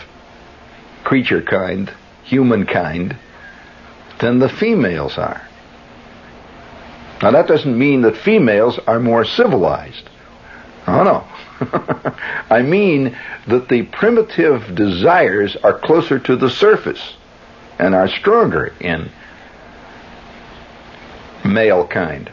creature 1.05 1.43
kind, 1.43 1.93
humankind, 2.25 3.17
than 4.19 4.39
the 4.39 4.49
females 4.49 5.17
are. 5.19 5.47
Now 7.23 7.31
that 7.31 7.49
doesn't 7.49 7.77
mean 7.77 8.03
that 8.03 8.17
females 8.17 8.79
are 8.87 9.01
more 9.01 9.25
civilized. 9.25 10.09
Oh 10.87 11.03
no. 11.03 11.27
I 12.51 12.63
mean 12.63 13.17
that 13.47 13.69
the 13.69 13.83
primitive 13.83 14.75
desires 14.75 15.57
are 15.57 15.79
closer 15.79 16.19
to 16.19 16.37
the 16.37 16.51
surface 16.51 17.15
and 17.79 17.95
are 17.95 18.09
stronger 18.09 18.73
in 18.81 19.11
male 21.49 21.87
kind. 21.87 22.31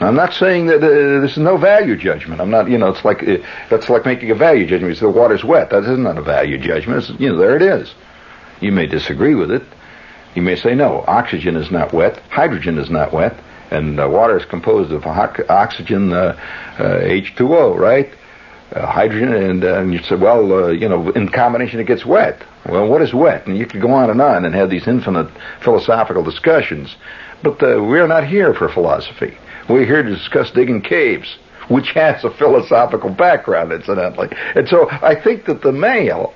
I'm 0.00 0.14
not 0.14 0.32
saying 0.32 0.66
that 0.66 0.82
uh, 0.82 1.22
is 1.24 1.36
no 1.36 1.58
value 1.58 1.94
judgment. 1.94 2.40
I'm 2.40 2.50
not, 2.50 2.70
you 2.70 2.78
know, 2.78 2.88
it's 2.88 3.04
like 3.04 3.22
uh, 3.22 3.36
that's 3.68 3.90
like 3.90 4.06
making 4.06 4.30
a 4.30 4.34
value 4.34 4.66
judgment. 4.66 4.96
Say 4.96 5.00
the 5.00 5.10
water's 5.10 5.44
wet. 5.44 5.70
That 5.70 5.84
is 5.84 5.98
not 5.98 6.16
a 6.16 6.22
value 6.22 6.56
judgment. 6.56 7.04
It's, 7.04 7.20
you 7.20 7.28
know, 7.28 7.36
there 7.36 7.54
it 7.54 7.62
is. 7.62 7.94
You 8.60 8.72
may 8.72 8.86
disagree 8.86 9.34
with 9.34 9.50
it. 9.50 9.62
You 10.34 10.42
may 10.42 10.56
say 10.56 10.74
no, 10.74 11.04
oxygen 11.08 11.56
is 11.56 11.70
not 11.70 11.92
wet, 11.92 12.20
hydrogen 12.30 12.78
is 12.78 12.88
not 12.88 13.12
wet, 13.12 13.36
and 13.70 13.98
uh, 13.98 14.08
water 14.08 14.38
is 14.38 14.44
composed 14.44 14.92
of 14.92 15.04
oxygen, 15.06 16.12
uh, 16.12 16.36
H2O, 16.78 17.74
uh, 17.74 17.78
right? 17.78 18.12
Uh, 18.72 18.86
hydrogen, 18.86 19.32
and, 19.32 19.64
and 19.64 19.92
you 19.92 20.00
say, 20.02 20.14
well, 20.14 20.72
you 20.72 20.88
know, 20.88 21.10
in 21.10 21.28
combination 21.28 21.80
it 21.80 21.86
gets 21.86 22.06
wet. 22.06 22.40
Well, 22.66 22.88
what 22.88 23.02
is 23.02 23.14
wet? 23.14 23.46
And 23.46 23.56
you 23.56 23.66
could 23.66 23.80
go 23.80 23.90
on 23.90 24.10
and 24.10 24.20
on 24.20 24.44
and 24.44 24.54
have 24.54 24.70
these 24.70 24.86
infinite 24.86 25.30
philosophical 25.62 26.22
discussions. 26.22 26.94
But 27.42 27.62
uh, 27.62 27.82
we're 27.82 28.06
not 28.06 28.26
here 28.26 28.54
for 28.54 28.68
philosophy. 28.68 29.36
We're 29.68 29.86
here 29.86 30.02
to 30.02 30.10
discuss 30.10 30.50
digging 30.50 30.82
caves, 30.82 31.38
which 31.68 31.90
has 31.92 32.22
a 32.24 32.30
philosophical 32.30 33.10
background, 33.10 33.72
incidentally. 33.72 34.28
And 34.54 34.68
so 34.68 34.90
I 34.90 35.14
think 35.14 35.46
that 35.46 35.62
the 35.62 35.72
male 35.72 36.34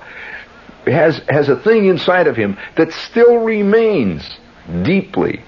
has, 0.85 1.21
has 1.29 1.49
a 1.49 1.57
thing 1.57 1.85
inside 1.85 2.27
of 2.27 2.35
him 2.35 2.57
that 2.77 2.91
still 2.91 3.37
remains 3.37 4.37
deeply 4.83 5.43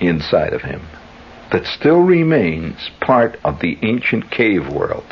inside 0.00 0.52
of 0.52 0.62
him, 0.62 0.86
that 1.52 1.66
still 1.66 2.00
remains 2.00 2.90
part 3.00 3.38
of 3.44 3.60
the 3.60 3.78
ancient 3.82 4.30
cave 4.30 4.68
world. 4.68 5.04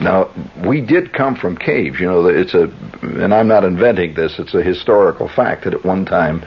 Now, 0.00 0.30
we 0.64 0.80
did 0.80 1.12
come 1.12 1.34
from 1.34 1.56
caves. 1.56 1.98
You 1.98 2.06
know, 2.06 2.26
it's 2.26 2.54
a, 2.54 2.64
and 3.02 3.34
I'm 3.34 3.48
not 3.48 3.64
inventing 3.64 4.14
this, 4.14 4.38
it's 4.38 4.54
a 4.54 4.62
historical 4.62 5.28
fact 5.28 5.64
that 5.64 5.74
at 5.74 5.84
one 5.84 6.04
time 6.04 6.44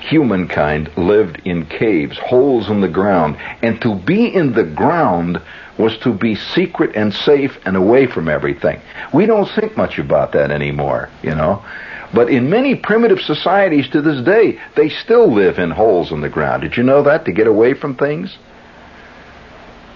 humankind 0.00 0.90
lived 0.96 1.42
in 1.44 1.66
caves, 1.66 2.18
holes 2.18 2.70
in 2.70 2.80
the 2.80 2.88
ground. 2.88 3.36
And 3.62 3.80
to 3.82 3.94
be 3.94 4.32
in 4.32 4.52
the 4.54 4.64
ground 4.64 5.40
was 5.76 5.96
to 5.98 6.12
be 6.12 6.34
secret 6.34 6.96
and 6.96 7.12
safe 7.12 7.58
and 7.64 7.76
away 7.76 8.06
from 8.06 8.28
everything. 8.28 8.80
We 9.12 9.26
don't 9.26 9.48
think 9.50 9.76
much 9.76 9.98
about 9.98 10.32
that 10.32 10.50
anymore, 10.50 11.08
you 11.22 11.34
know. 11.34 11.64
But 12.12 12.30
in 12.30 12.48
many 12.48 12.74
primitive 12.74 13.20
societies 13.20 13.88
to 13.90 14.00
this 14.00 14.24
day, 14.24 14.58
they 14.76 14.88
still 14.88 15.32
live 15.32 15.58
in 15.58 15.70
holes 15.70 16.10
in 16.10 16.20
the 16.20 16.28
ground. 16.28 16.62
Did 16.62 16.76
you 16.76 16.82
know 16.82 17.02
that? 17.02 17.26
To 17.26 17.32
get 17.32 17.46
away 17.46 17.74
from 17.74 17.96
things? 17.96 18.36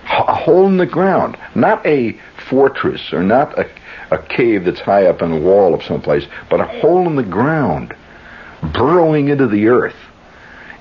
A 0.04 0.34
hole 0.34 0.66
in 0.66 0.76
the 0.76 0.86
ground. 0.86 1.38
Not 1.54 1.86
a 1.86 2.18
fortress 2.52 3.14
or 3.14 3.22
not 3.22 3.58
a, 3.58 3.66
a 4.10 4.18
cave 4.18 4.66
that's 4.66 4.80
high 4.80 5.06
up 5.06 5.22
in 5.22 5.32
a 5.32 5.40
wall 5.40 5.72
of 5.72 5.82
someplace, 5.82 6.26
but 6.50 6.60
a 6.60 6.66
hole 6.66 7.06
in 7.06 7.16
the 7.16 7.22
ground 7.22 7.94
burrowing 8.74 9.28
into 9.28 9.46
the 9.46 9.68
earth 9.68 9.96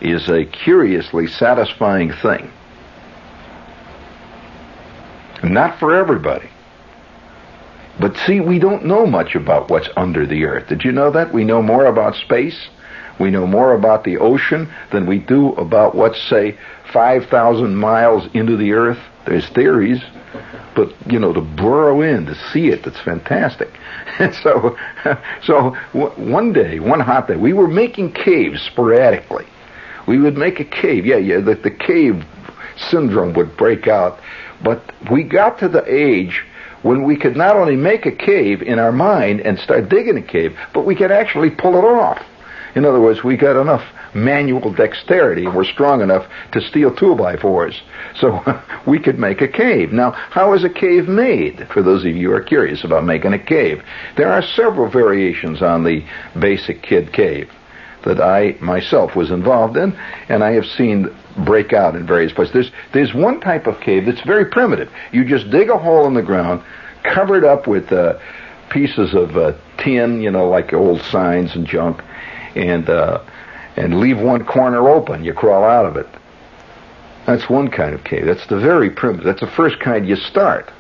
is 0.02 0.28
a 0.28 0.44
curiously 0.44 1.28
satisfying 1.28 2.12
thing. 2.12 2.52
Not 5.46 5.80
for 5.80 5.96
everybody. 5.96 6.50
But 8.02 8.18
see, 8.18 8.42
we 8.42 8.60
don't 8.60 8.86
know 8.86 9.06
much 9.06 9.36
about 9.36 9.70
what's 9.70 9.88
under 9.96 10.26
the 10.26 10.44
earth. 10.44 10.68
Did 10.68 10.84
you 10.84 10.92
know 10.92 11.10
that? 11.12 11.34
We 11.34 11.46
know 11.46 11.62
more 11.62 11.86
about 11.86 12.16
space. 12.16 12.68
We 13.22 13.30
know 13.30 13.46
more 13.46 13.76
about 13.76 14.04
the 14.04 14.18
ocean 14.18 14.74
than 14.92 15.06
we 15.06 15.20
do 15.20 15.54
about 15.54 15.94
what's, 15.94 16.20
say, 16.28 16.58
5,000 16.92 17.76
miles 17.76 18.28
into 18.34 18.58
the 18.58 18.74
earth. 18.74 18.98
There's 19.28 19.48
theories. 19.50 20.02
but 20.76 20.92
you 21.12 21.20
know, 21.20 21.32
to 21.32 21.42
burrow 21.42 22.02
in 22.02 22.26
to 22.26 22.36
see 22.52 22.70
it, 22.70 22.84
that's 22.84 23.00
fantastic. 23.02 23.70
And 24.18 24.34
so, 24.44 24.76
so 25.44 25.72
one 25.94 26.52
day, 26.52 26.80
one 26.80 27.00
hot 27.00 27.28
day, 27.28 27.36
we 27.36 27.54
were 27.54 27.68
making 27.68 28.14
caves 28.14 28.60
sporadically. 28.64 29.46
We 30.08 30.18
would 30.18 30.36
make 30.36 30.60
a 30.60 30.66
cave. 30.66 31.06
Yeah, 31.06 31.18
yeah. 31.18 31.42
The, 31.42 31.56
the 31.56 31.70
cave 31.70 32.26
syndrome 32.90 33.34
would 33.34 33.56
break 33.56 33.88
out, 33.88 34.20
but 34.64 34.82
we 35.12 35.24
got 35.24 35.60
to 35.60 35.70
the 35.70 35.84
age 35.88 36.44
when 36.82 37.04
we 37.04 37.16
could 37.16 37.38
not 37.38 37.56
only 37.56 37.76
make 37.76 38.08
a 38.08 38.12
cave 38.12 38.64
in 38.64 38.80
our 38.80 38.92
mind 38.92 39.42
and 39.42 39.60
start 39.60 39.90
digging 39.90 40.18
a 40.18 40.22
cave, 40.24 40.58
but 40.74 40.88
we 40.88 40.96
could 40.96 41.12
actually 41.12 41.52
pull 41.52 41.78
it 41.78 41.86
off. 41.86 42.26
In 42.76 42.86
other 42.86 43.02
words, 43.02 43.24
we 43.24 43.38
got 43.38 43.60
enough 43.60 43.84
manual 44.14 44.74
dexterity 44.74 45.48
we're 45.48 45.64
strong 45.64 46.02
enough 46.02 46.28
to 46.52 46.62
steal 46.62 46.94
two 46.94 47.16
by 47.16 47.38
fours. 47.38 47.82
So 48.16 48.42
we 48.88 49.00
could 49.00 49.20
make 49.20 49.42
a 49.42 49.48
cave. 49.48 49.92
Now, 49.92 50.12
how 50.12 50.54
is 50.54 50.64
a 50.64 50.70
cave 50.70 51.08
made? 51.08 51.68
For 51.74 51.82
those 51.82 52.06
of 52.06 52.16
you 52.16 52.30
who 52.30 52.36
are 52.36 52.42
curious 52.42 52.84
about 52.84 53.06
making 53.06 53.34
a 53.34 53.40
cave, 53.40 53.84
there 54.18 54.32
are 54.32 54.42
several 54.42 54.90
variations 54.90 55.62
on 55.62 55.84
the 55.84 56.06
basic 56.40 56.82
kid 56.82 57.14
cave 57.14 57.50
that 58.04 58.20
I 58.20 58.56
myself 58.60 59.16
was 59.16 59.30
involved 59.30 59.78
in, 59.78 59.94
and 60.28 60.44
I 60.44 60.54
have 60.54 60.66
seen 60.66 61.16
break 61.46 61.72
out 61.72 61.96
in 61.96 62.06
various 62.06 62.34
places. 62.34 62.54
There's, 62.54 62.72
there's 62.94 63.14
one 63.14 63.40
type 63.40 63.68
of 63.68 63.80
cave 63.80 64.06
that's 64.06 64.22
very 64.22 64.46
primitive. 64.46 64.90
You 65.12 65.24
just 65.24 65.50
dig 65.52 65.70
a 65.70 65.78
hole 65.78 66.08
in 66.08 66.14
the 66.14 66.24
ground, 66.24 66.64
cover 67.04 67.38
it 67.38 67.44
up 67.44 67.68
with 67.68 67.92
uh, 67.92 68.20
pieces 68.70 69.14
of 69.14 69.38
uh, 69.38 69.54
tin, 69.78 70.22
you 70.22 70.32
know, 70.32 70.50
like 70.50 70.74
old 70.74 71.02
signs 71.04 71.56
and 71.56 71.68
junk, 71.68 72.02
and 72.56 72.90
uh, 72.90 73.22
and 73.76 74.00
leave 74.00 74.20
one 74.20 74.46
corner 74.46 74.90
open. 74.90 75.24
You 75.24 75.34
crawl 75.34 75.64
out 75.64 75.86
of 75.86 75.98
it. 75.98 76.08
That's 77.26 77.50
one 77.50 77.70
kind 77.70 77.94
of 77.94 78.04
cave. 78.04 78.26
That's 78.26 78.46
the 78.48 78.60
very 78.60 78.90
primitive. 78.90 79.26
That's 79.26 79.42
the 79.42 79.48
first 79.48 79.80
kind 79.80 80.08
you 80.08 80.16
start. 80.16 80.72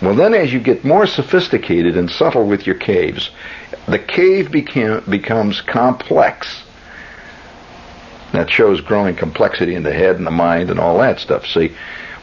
Well, 0.00 0.14
then 0.14 0.32
as 0.32 0.52
you 0.52 0.60
get 0.60 0.84
more 0.84 1.06
sophisticated 1.06 1.96
and 1.96 2.08
subtle 2.08 2.46
with 2.46 2.66
your 2.66 2.76
caves, 2.76 3.30
the 3.86 3.98
cave 3.98 4.50
became, 4.50 5.02
becomes 5.08 5.60
complex. 5.60 6.62
That 8.32 8.48
shows 8.48 8.80
growing 8.80 9.16
complexity 9.16 9.74
in 9.74 9.82
the 9.82 9.92
head 9.92 10.16
and 10.16 10.26
the 10.26 10.30
mind 10.30 10.70
and 10.70 10.78
all 10.78 10.98
that 10.98 11.18
stuff. 11.18 11.46
See, 11.46 11.74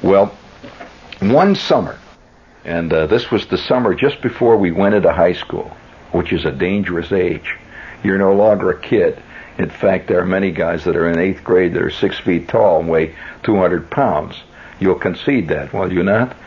well, 0.01 0.27
one 1.19 1.55
summer, 1.55 1.99
and 2.63 2.93
uh, 2.93 3.07
this 3.07 3.29
was 3.29 3.45
the 3.47 3.57
summer 3.57 3.93
just 3.93 4.21
before 4.21 4.55
we 4.55 4.71
went 4.71 4.95
into 4.95 5.11
high 5.11 5.33
school, 5.33 5.75
which 6.13 6.31
is 6.31 6.45
a 6.45 6.51
dangerous 6.51 7.11
age. 7.11 7.57
You're 8.05 8.19
no 8.19 8.33
longer 8.33 8.69
a 8.69 8.79
kid. 8.79 9.19
In 9.57 9.71
fact, 9.71 10.07
there 10.07 10.19
are 10.19 10.25
many 10.25 10.51
guys 10.51 10.83
that 10.83 10.95
are 10.95 11.09
in 11.09 11.17
eighth 11.17 11.43
grade 11.43 11.73
that 11.73 11.81
are 11.81 11.89
six 11.89 12.19
feet 12.19 12.47
tall 12.47 12.81
and 12.81 12.87
weigh 12.87 13.15
200 13.41 13.89
pounds. 13.89 14.35
You'll 14.79 14.99
concede 14.99 15.47
that, 15.47 15.73
will 15.73 15.91
you 15.91 16.03
not? 16.03 16.37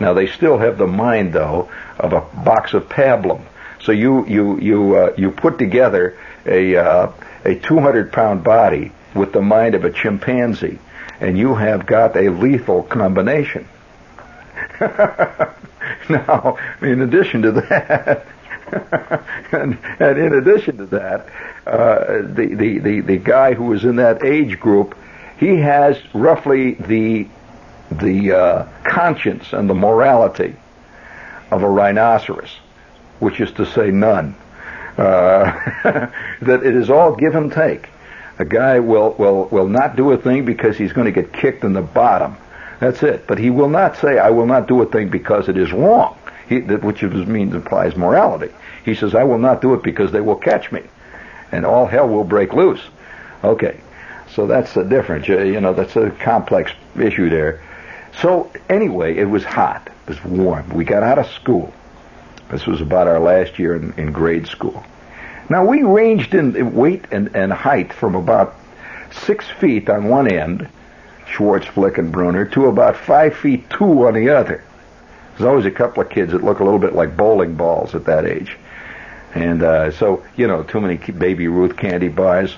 Now 0.00 0.12
they 0.12 0.26
still 0.26 0.58
have 0.58 0.76
the 0.76 0.86
mind, 0.86 1.32
though, 1.32 1.70
of 1.98 2.12
a 2.12 2.20
box 2.20 2.74
of 2.74 2.90
pablum. 2.90 3.40
So 3.80 3.92
you 3.92 4.26
you 4.26 4.60
you 4.60 4.96
uh, 4.96 5.14
you 5.16 5.30
put 5.30 5.58
together 5.58 6.18
a 6.44 6.76
uh, 6.76 7.12
a 7.44 7.54
200 7.54 8.12
pound 8.12 8.44
body 8.44 8.92
with 9.14 9.32
the 9.32 9.40
mind 9.40 9.74
of 9.74 9.84
a 9.84 9.90
chimpanzee, 9.90 10.78
and 11.20 11.38
you 11.38 11.54
have 11.54 11.86
got 11.86 12.16
a 12.16 12.28
lethal 12.28 12.82
combination. 12.82 13.66
now, 16.10 16.58
in 16.82 17.00
addition 17.00 17.42
to 17.42 17.52
that, 17.52 18.26
and, 19.52 19.78
and, 19.98 20.18
in 20.18 20.34
addition 20.34 20.78
to 20.78 20.86
that, 20.86 21.26
uh, 21.66 22.22
the, 22.22 22.54
the, 22.54 22.78
the, 22.78 23.00
the 23.00 23.16
guy 23.16 23.54
who 23.54 23.64
was 23.64 23.84
in 23.84 23.96
that 23.96 24.24
age 24.24 24.58
group, 24.58 24.96
he 25.38 25.56
has 25.56 25.98
roughly 26.14 26.74
the 26.74 27.28
the 27.90 28.32
uh, 28.32 28.68
conscience 28.84 29.52
and 29.52 29.68
the 29.68 29.74
morality 29.74 30.54
of 31.50 31.62
a 31.62 31.68
rhinoceros, 31.68 32.50
which 33.18 33.40
is 33.40 33.50
to 33.52 33.64
say 33.64 33.90
none. 33.90 34.34
Uh, 34.96 35.52
that 36.42 36.62
it 36.64 36.76
is 36.76 36.90
all 36.90 37.14
give 37.14 37.34
and 37.34 37.52
take. 37.52 37.88
A 38.38 38.44
guy 38.44 38.80
will, 38.80 39.12
will, 39.12 39.46
will 39.46 39.68
not 39.68 39.96
do 39.96 40.12
a 40.12 40.16
thing 40.16 40.44
because 40.44 40.76
he's 40.76 40.92
going 40.92 41.06
to 41.06 41.12
get 41.12 41.32
kicked 41.32 41.64
in 41.64 41.72
the 41.72 41.82
bottom. 41.82 42.36
That's 42.80 43.02
it. 43.02 43.26
But 43.26 43.38
he 43.38 43.50
will 43.50 43.68
not 43.68 43.96
say, 43.96 44.18
I 44.18 44.30
will 44.30 44.46
not 44.46 44.68
do 44.68 44.80
a 44.82 44.86
thing 44.86 45.08
because 45.08 45.48
it 45.48 45.56
is 45.56 45.72
wrong, 45.72 46.16
he, 46.48 46.60
that, 46.60 46.82
which 46.82 47.02
means 47.02 47.54
implies 47.54 47.96
morality. 47.96 48.52
He 48.84 48.94
says, 48.94 49.14
I 49.14 49.24
will 49.24 49.38
not 49.38 49.60
do 49.60 49.74
it 49.74 49.82
because 49.82 50.12
they 50.12 50.20
will 50.20 50.36
catch 50.36 50.72
me. 50.72 50.82
And 51.52 51.64
all 51.64 51.86
hell 51.86 52.08
will 52.08 52.24
break 52.24 52.52
loose. 52.52 52.82
Okay. 53.42 53.80
So 54.34 54.46
that's 54.46 54.74
the 54.74 54.84
difference. 54.84 55.28
You 55.28 55.60
know, 55.60 55.72
that's 55.72 55.96
a 55.96 56.10
complex 56.10 56.72
issue 56.98 57.30
there. 57.30 57.62
So 58.20 58.50
anyway, 58.68 59.16
it 59.16 59.24
was 59.24 59.44
hot. 59.44 59.86
It 59.86 60.08
was 60.08 60.24
warm. 60.24 60.68
We 60.70 60.84
got 60.84 61.02
out 61.02 61.18
of 61.18 61.26
school. 61.28 61.72
This 62.50 62.66
was 62.66 62.80
about 62.80 63.06
our 63.08 63.20
last 63.20 63.58
year 63.58 63.76
in, 63.76 63.92
in 63.96 64.12
grade 64.12 64.46
school. 64.46 64.84
Now 65.50 65.64
we 65.64 65.82
ranged 65.82 66.34
in 66.34 66.74
weight 66.74 67.06
and, 67.10 67.34
and 67.34 67.52
height 67.52 67.92
from 67.92 68.14
about 68.14 68.54
six 69.10 69.46
feet 69.48 69.88
on 69.88 70.08
one 70.08 70.30
end, 70.30 70.68
Schwartz, 71.26 71.66
Flick, 71.66 71.98
and 71.98 72.12
Bruner, 72.12 72.44
to 72.46 72.66
about 72.66 72.96
five 72.96 73.34
feet 73.36 73.68
two 73.70 74.06
on 74.06 74.14
the 74.14 74.30
other. 74.30 74.62
There's 75.36 75.48
always 75.48 75.66
a 75.66 75.70
couple 75.70 76.02
of 76.02 76.10
kids 76.10 76.32
that 76.32 76.44
look 76.44 76.60
a 76.60 76.64
little 76.64 76.78
bit 76.78 76.94
like 76.94 77.16
bowling 77.16 77.54
balls 77.54 77.94
at 77.94 78.04
that 78.06 78.26
age. 78.26 78.56
And 79.34 79.62
uh, 79.62 79.90
so, 79.92 80.24
you 80.36 80.46
know, 80.46 80.62
too 80.62 80.80
many 80.80 80.96
Baby 80.96 81.48
Ruth 81.48 81.76
candy 81.76 82.08
bars 82.08 82.56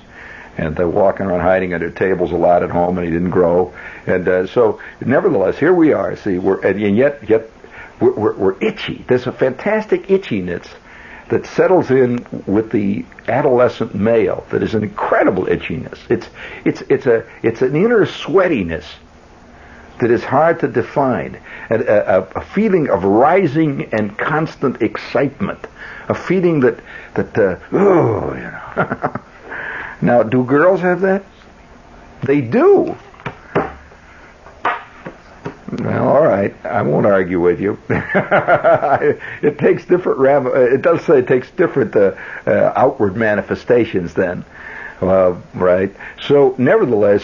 and 0.57 0.75
they're 0.75 0.87
walking 0.87 1.25
around 1.25 1.41
hiding 1.41 1.73
under 1.73 1.89
tables 1.89 2.31
a 2.31 2.35
lot 2.35 2.63
at 2.63 2.69
home, 2.69 2.97
and 2.97 3.07
he 3.07 3.11
didn't 3.11 3.29
grow. 3.29 3.73
And 4.05 4.27
uh, 4.27 4.47
so, 4.47 4.81
nevertheless, 5.03 5.57
here 5.57 5.73
we 5.73 5.93
are. 5.93 6.15
See, 6.15 6.37
we're 6.37 6.59
and 6.61 6.97
yet 6.97 7.27
yet 7.29 7.49
we're, 7.99 8.13
we're, 8.13 8.35
we're 8.35 8.63
itchy. 8.63 9.03
There's 9.07 9.27
a 9.27 9.31
fantastic 9.31 10.07
itchiness 10.07 10.67
that 11.29 11.45
settles 11.45 11.89
in 11.89 12.25
with 12.45 12.71
the 12.71 13.05
adolescent 13.27 13.95
male. 13.95 14.45
That 14.51 14.61
is 14.61 14.73
an 14.73 14.83
incredible 14.83 15.45
itchiness. 15.45 15.99
It's 16.09 16.27
it's 16.65 16.81
it's 16.89 17.05
a 17.05 17.25
it's 17.41 17.61
an 17.61 17.75
inner 17.75 18.05
sweatiness 18.05 18.85
that 20.01 20.11
is 20.11 20.23
hard 20.23 20.59
to 20.59 20.67
define, 20.67 21.39
a, 21.69 21.75
a, 21.75 22.21
a 22.35 22.41
feeling 22.41 22.89
of 22.89 23.03
rising 23.03 23.93
and 23.93 24.17
constant 24.17 24.81
excitement, 24.81 25.67
a 26.11 26.15
feeling 26.15 26.59
that 26.61 26.79
that 27.15 27.37
uh, 27.37 27.57
oh 27.71 28.33
you 28.35 28.41
know. 28.41 29.13
Now, 30.03 30.23
do 30.23 30.43
girls 30.43 30.81
have 30.81 31.01
that? 31.01 31.23
They 32.23 32.41
do. 32.41 32.95
Well, 35.71 36.07
all 36.09 36.23
right. 36.25 36.53
I 36.65 36.81
won't 36.81 37.05
argue 37.05 37.39
with 37.39 37.61
you. 37.61 37.77
it 37.89 39.57
takes 39.57 39.85
different 39.85 40.19
ram- 40.19 40.47
uh, 40.47 40.51
It 40.53 40.81
does 40.81 41.01
say 41.05 41.19
it 41.19 41.27
takes 41.27 41.49
different 41.51 41.95
uh, 41.95 42.13
uh, 42.45 42.73
outward 42.75 43.15
manifestations. 43.15 44.13
Then, 44.13 44.43
uh, 45.01 45.35
right? 45.53 45.95
So, 46.27 46.55
nevertheless, 46.57 47.23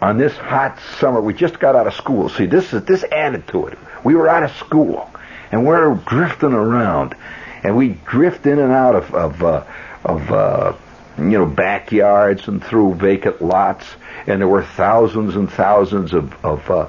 on 0.00 0.16
this 0.16 0.34
hot 0.36 0.78
summer, 0.98 1.20
we 1.20 1.34
just 1.34 1.58
got 1.60 1.76
out 1.76 1.86
of 1.86 1.94
school. 1.94 2.28
See, 2.30 2.46
this 2.46 2.72
is 2.72 2.82
this 2.84 3.04
added 3.12 3.46
to 3.48 3.66
it. 3.66 3.78
We 4.04 4.14
were 4.14 4.28
out 4.28 4.42
of 4.42 4.52
school, 4.56 5.10
and 5.50 5.66
we're 5.66 5.94
drifting 6.06 6.54
around, 6.54 7.14
and 7.62 7.76
we 7.76 7.90
drift 8.06 8.46
in 8.46 8.58
and 8.58 8.72
out 8.72 8.94
of 8.94 9.14
of 9.14 9.42
uh, 9.42 9.64
of 10.04 10.32
uh, 10.32 10.72
you 11.18 11.38
know, 11.38 11.46
backyards 11.46 12.48
and 12.48 12.62
through 12.64 12.94
vacant 12.94 13.42
lots, 13.42 13.86
and 14.26 14.40
there 14.40 14.48
were 14.48 14.62
thousands 14.62 15.36
and 15.36 15.50
thousands 15.50 16.14
of 16.14 16.32
of, 16.44 16.70
uh, 16.70 16.88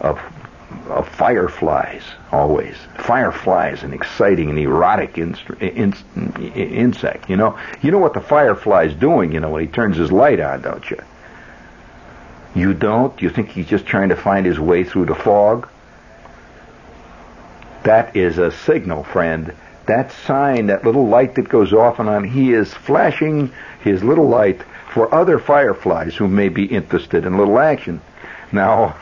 of, 0.00 0.20
of 0.88 1.08
fireflies 1.08 2.02
always. 2.32 2.76
Fireflies, 2.98 3.82
an 3.82 3.92
exciting 3.92 4.50
and 4.50 4.58
erotic 4.58 5.18
in, 5.18 5.36
in, 5.60 5.94
insect. 6.54 7.28
You 7.28 7.36
know, 7.36 7.58
you 7.82 7.90
know 7.90 7.98
what 7.98 8.14
the 8.14 8.20
firefly's 8.20 8.94
doing. 8.94 9.32
You 9.32 9.40
know 9.40 9.50
when 9.50 9.60
he 9.62 9.68
turns 9.68 9.96
his 9.96 10.10
light 10.10 10.40
on, 10.40 10.62
don't 10.62 10.88
you? 10.90 11.00
You 12.54 12.74
don't? 12.74 13.20
You 13.20 13.30
think 13.30 13.50
he's 13.50 13.66
just 13.66 13.86
trying 13.86 14.08
to 14.08 14.16
find 14.16 14.46
his 14.46 14.58
way 14.58 14.84
through 14.84 15.06
the 15.06 15.14
fog? 15.14 15.68
That 17.84 18.16
is 18.16 18.38
a 18.38 18.50
signal, 18.50 19.04
friend, 19.04 19.54
that 19.90 20.12
sign, 20.12 20.66
that 20.66 20.84
little 20.84 21.08
light 21.08 21.34
that 21.34 21.48
goes 21.48 21.72
off 21.72 21.98
and 21.98 22.08
on, 22.08 22.22
he 22.22 22.52
is 22.52 22.72
flashing 22.72 23.52
his 23.82 24.04
little 24.04 24.28
light 24.28 24.62
for 24.92 25.12
other 25.12 25.38
fireflies 25.38 26.14
who 26.14 26.28
may 26.28 26.48
be 26.48 26.64
interested 26.64 27.26
in 27.26 27.36
little 27.36 27.58
action. 27.58 28.00
Now, 28.52 28.96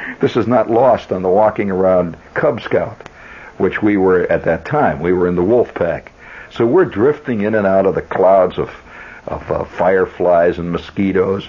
this 0.20 0.36
is 0.36 0.48
not 0.48 0.68
lost 0.68 1.12
on 1.12 1.22
the 1.22 1.28
walking 1.28 1.70
around 1.70 2.16
Cub 2.34 2.60
Scout, 2.60 3.08
which 3.58 3.82
we 3.82 3.96
were 3.96 4.22
at 4.22 4.44
that 4.44 4.64
time. 4.64 4.98
We 5.00 5.12
were 5.12 5.28
in 5.28 5.36
the 5.36 5.44
wolf 5.44 5.72
pack. 5.74 6.10
So 6.50 6.66
we're 6.66 6.86
drifting 6.86 7.42
in 7.42 7.54
and 7.54 7.66
out 7.66 7.86
of 7.86 7.94
the 7.94 8.02
clouds 8.02 8.58
of, 8.58 8.70
of 9.28 9.48
uh, 9.48 9.64
fireflies 9.64 10.58
and 10.58 10.72
mosquitoes. 10.72 11.48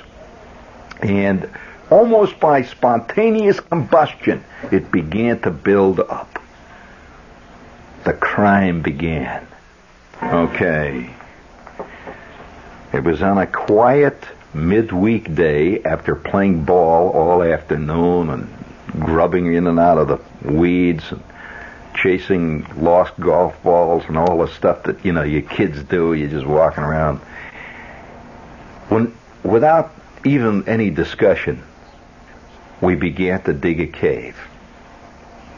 And 1.01 1.49
almost 1.89 2.39
by 2.39 2.61
spontaneous 2.61 3.59
combustion, 3.59 4.43
it 4.71 4.91
began 4.91 5.39
to 5.41 5.51
build 5.51 5.99
up 5.99 6.39
the 8.05 8.13
crime 8.13 8.81
began. 8.81 9.45
Okay. 10.21 11.13
It 12.93 13.03
was 13.03 13.21
on 13.21 13.37
a 13.37 13.47
quiet 13.47 14.23
midweek 14.53 15.35
day 15.35 15.83
after 15.83 16.15
playing 16.15 16.63
ball 16.63 17.09
all 17.09 17.43
afternoon 17.43 18.29
and 18.29 18.47
grubbing 18.99 19.53
in 19.53 19.67
and 19.67 19.79
out 19.79 19.97
of 19.97 20.07
the 20.07 20.49
weeds 20.49 21.11
and 21.11 21.21
chasing 21.95 22.65
lost 22.77 23.19
golf 23.19 23.61
balls 23.63 24.03
and 24.07 24.17
all 24.17 24.37
the 24.37 24.47
stuff 24.53 24.83
that 24.83 25.03
you 25.03 25.11
know 25.11 25.23
your 25.23 25.41
kids 25.41 25.83
do. 25.83 26.13
You're 26.13 26.29
just 26.29 26.45
walking 26.45 26.83
around. 26.83 27.17
When 28.87 29.13
without 29.43 29.93
even 30.23 30.67
any 30.69 30.89
discussion, 30.89 31.63
we 32.81 32.95
began 32.95 33.41
to 33.43 33.53
dig 33.53 33.81
a 33.81 33.87
cave. 33.87 34.37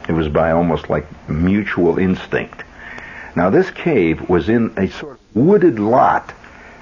It 0.08 0.12
was 0.12 0.28
by 0.28 0.52
almost 0.52 0.88
like 0.88 1.06
mutual 1.28 1.98
instinct. 1.98 2.64
Now 3.36 3.50
this 3.50 3.70
cave 3.70 4.28
was 4.28 4.48
in 4.48 4.72
a 4.76 4.88
sort 4.88 5.12
of 5.12 5.36
wooded 5.36 5.78
lot. 5.78 6.32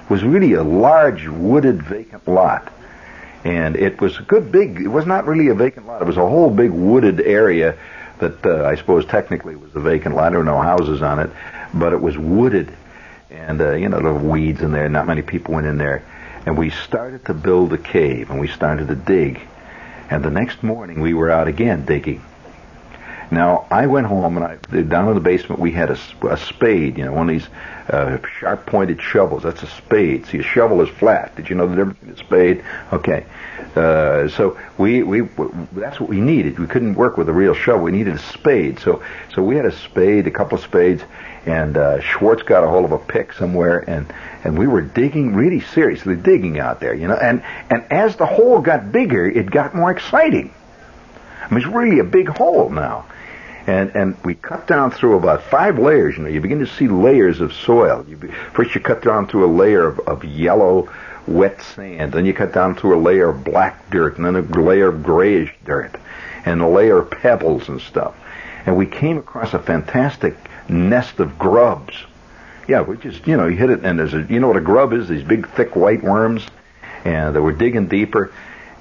It 0.05 0.09
was 0.09 0.23
really 0.23 0.53
a 0.53 0.63
large 0.63 1.27
wooded 1.27 1.83
vacant 1.83 2.27
lot. 2.27 2.71
And 3.43 3.75
it 3.75 4.01
was 4.01 4.17
a 4.17 4.23
good 4.23 4.51
big, 4.51 4.81
it 4.81 4.87
was 4.87 5.05
not 5.05 5.25
really 5.25 5.49
a 5.49 5.53
vacant 5.53 5.87
lot. 5.87 6.01
It 6.01 6.05
was 6.05 6.17
a 6.17 6.27
whole 6.27 6.49
big 6.49 6.71
wooded 6.71 7.21
area 7.21 7.77
that 8.19 8.45
uh, 8.45 8.65
I 8.65 8.75
suppose 8.75 9.05
technically 9.05 9.55
was 9.55 9.75
a 9.75 9.79
vacant 9.79 10.15
lot. 10.15 10.31
There 10.31 10.39
were 10.39 10.45
no 10.45 10.61
houses 10.61 11.01
on 11.01 11.19
it, 11.19 11.29
but 11.73 11.93
it 11.93 12.01
was 12.01 12.17
wooded. 12.17 12.73
And, 13.29 13.61
uh, 13.61 13.73
you 13.73 13.89
know, 13.89 14.01
there 14.01 14.13
were 14.13 14.31
weeds 14.31 14.61
in 14.61 14.71
there. 14.71 14.89
Not 14.89 15.05
many 15.05 15.21
people 15.21 15.53
went 15.53 15.67
in 15.67 15.77
there. 15.77 16.03
And 16.45 16.57
we 16.57 16.69
started 16.69 17.25
to 17.25 17.33
build 17.33 17.73
a 17.73 17.77
cave 17.77 18.29
and 18.29 18.39
we 18.39 18.47
started 18.47 18.87
to 18.87 18.95
dig. 18.95 19.41
And 20.09 20.23
the 20.23 20.31
next 20.31 20.63
morning 20.63 21.01
we 21.01 21.13
were 21.13 21.29
out 21.29 21.47
again 21.49 21.85
digging. 21.85 22.23
Now 23.29 23.67
I 23.69 23.87
went 23.87 24.07
home 24.07 24.37
and 24.37 24.45
I 24.45 24.55
down 24.83 25.09
in 25.09 25.15
the 25.15 25.19
basement 25.19 25.59
we 25.59 25.71
had 25.71 25.89
a, 25.89 25.97
a 26.29 26.37
spade, 26.37 26.97
you 26.97 27.03
know, 27.03 27.11
one 27.11 27.29
of 27.29 27.35
these 27.35 27.47
uh, 27.89 28.17
sharp-pointed 28.39 29.01
shovels. 29.01 29.43
That's 29.43 29.63
a 29.63 29.67
spade. 29.67 30.25
See, 30.27 30.37
a 30.37 30.43
shovel 30.43 30.81
is 30.81 30.89
flat. 30.89 31.35
Did 31.35 31.49
you 31.49 31.55
know 31.55 31.67
the 31.67 31.75
difference 31.75 31.99
between 31.99 32.15
a 32.15 32.17
spade? 32.17 32.65
Okay, 32.93 33.25
uh, 33.75 34.29
so 34.29 34.57
we 34.77 35.03
we 35.03 35.21
that's 35.73 35.99
what 35.99 36.09
we 36.09 36.21
needed. 36.21 36.57
We 36.57 36.67
couldn't 36.67 36.95
work 36.95 37.17
with 37.17 37.27
a 37.27 37.33
real 37.33 37.53
shovel. 37.53 37.83
We 37.83 37.91
needed 37.91 38.15
a 38.15 38.19
spade. 38.19 38.79
So 38.79 39.03
so 39.33 39.43
we 39.43 39.57
had 39.57 39.65
a 39.65 39.75
spade, 39.75 40.25
a 40.27 40.31
couple 40.31 40.57
of 40.57 40.63
spades, 40.63 41.03
and 41.45 41.75
uh, 41.75 41.99
Schwartz 41.99 42.43
got 42.43 42.63
a 42.63 42.67
hold 42.67 42.85
of 42.85 42.93
a 42.93 42.99
pick 42.99 43.33
somewhere, 43.33 43.83
and 43.89 44.11
and 44.45 44.57
we 44.57 44.67
were 44.67 44.81
digging 44.81 45.35
really 45.35 45.59
seriously, 45.59 46.15
digging 46.15 46.59
out 46.59 46.79
there, 46.79 46.93
you 46.93 47.09
know. 47.09 47.17
And 47.17 47.43
and 47.69 47.91
as 47.91 48.15
the 48.15 48.25
hole 48.25 48.61
got 48.61 48.93
bigger, 48.93 49.25
it 49.25 49.51
got 49.51 49.75
more 49.75 49.91
exciting. 49.91 50.53
I 51.41 51.49
mean, 51.49 51.63
it's 51.63 51.67
really 51.67 51.99
a 51.99 52.05
big 52.05 52.29
hole 52.29 52.69
now 52.69 53.05
and 53.67 53.93
and 53.95 54.17
we 54.23 54.33
cut 54.33 54.65
down 54.65 54.91
through 54.91 55.17
about 55.17 55.43
five 55.43 55.77
layers. 55.77 56.17
You 56.17 56.23
know, 56.23 56.29
you 56.29 56.41
begin 56.41 56.59
to 56.59 56.67
see 56.67 56.87
layers 56.87 57.41
of 57.41 57.53
soil. 57.53 58.05
You 58.07 58.15
be, 58.15 58.29
first, 58.53 58.73
you 58.73 58.81
cut 58.81 59.03
down 59.03 59.27
through 59.27 59.45
a 59.45 59.53
layer 59.53 59.85
of, 59.85 59.99
of 59.99 60.23
yellow, 60.23 60.89
wet 61.27 61.61
sand. 61.61 62.13
Then 62.13 62.25
you 62.25 62.33
cut 62.33 62.53
down 62.53 62.75
through 62.75 62.97
a 62.97 63.01
layer 63.01 63.29
of 63.29 63.43
black 63.43 63.89
dirt, 63.91 64.17
and 64.17 64.25
then 64.25 64.35
a 64.37 64.41
layer 64.41 64.87
of 64.87 65.03
grayish 65.03 65.53
dirt, 65.65 65.95
and 66.45 66.61
a 66.61 66.67
layer 66.67 66.97
of 66.97 67.11
pebbles 67.11 67.67
and 67.67 67.81
stuff. 67.81 68.15
And 68.65 68.77
we 68.77 68.85
came 68.85 69.17
across 69.17 69.53
a 69.53 69.59
fantastic 69.59 70.35
nest 70.69 71.19
of 71.19 71.37
grubs. 71.37 71.93
Yeah, 72.67 72.81
we 72.81 72.97
just 72.97 73.27
you 73.27 73.35
know 73.35 73.47
you 73.47 73.57
hit 73.57 73.69
it, 73.69 73.83
and 73.83 73.99
there's 73.99 74.13
a 74.13 74.21
you 74.23 74.39
know 74.39 74.47
what 74.47 74.57
a 74.57 74.61
grub 74.61 74.93
is? 74.93 75.09
These 75.09 75.23
big, 75.23 75.47
thick 75.49 75.75
white 75.75 76.03
worms, 76.03 76.47
and 77.03 77.35
they 77.35 77.39
were 77.41 77.53
digging 77.53 77.87
deeper 77.87 78.31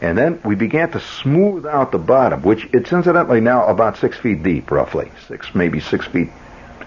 and 0.01 0.17
then 0.17 0.41
we 0.45 0.55
began 0.55 0.91
to 0.93 1.01
smooth 1.01 1.65
out 1.65 1.91
the 1.91 1.99
bottom, 1.99 2.43
which 2.43 2.69
it's 2.73 2.93
incidentally 2.93 3.41
now 3.41 3.67
about 3.67 3.97
six 3.97 4.17
feet 4.17 4.43
deep, 4.43 4.71
roughly. 4.71 5.11
Six, 5.27 5.55
maybe 5.55 5.81
six 5.81 6.07
feet 6.07 6.29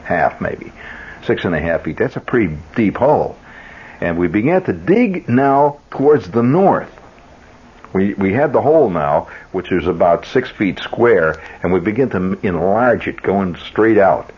half, 0.04 0.40
maybe. 0.40 0.72
Six 1.26 1.44
and 1.44 1.56
a 1.56 1.60
half 1.60 1.84
feet. 1.84 1.98
That's 1.98 2.16
a 2.16 2.22
pretty 2.22 2.56
deep 2.76 2.98
hole. 2.98 3.38
And 4.00 4.18
we 4.18 4.28
began 4.28 4.64
to 4.64 4.74
dig 4.74 5.28
now 5.28 5.80
towards 5.92 6.30
the 6.30 6.44
north. 6.44 6.96
We, 7.92 8.14
we 8.14 8.32
had 8.32 8.54
the 8.54 8.62
hole 8.62 8.90
now, 8.90 9.30
which 9.52 9.72
is 9.72 9.88
about 9.88 10.26
six 10.28 10.50
feet 10.50 10.80
square, 10.80 11.42
and 11.64 11.74
we 11.74 11.80
began 11.80 12.10
to 12.12 12.40
enlarge 12.44 13.08
it 13.08 13.22
going 13.22 13.56
straight 13.56 13.98
out. 13.98 14.32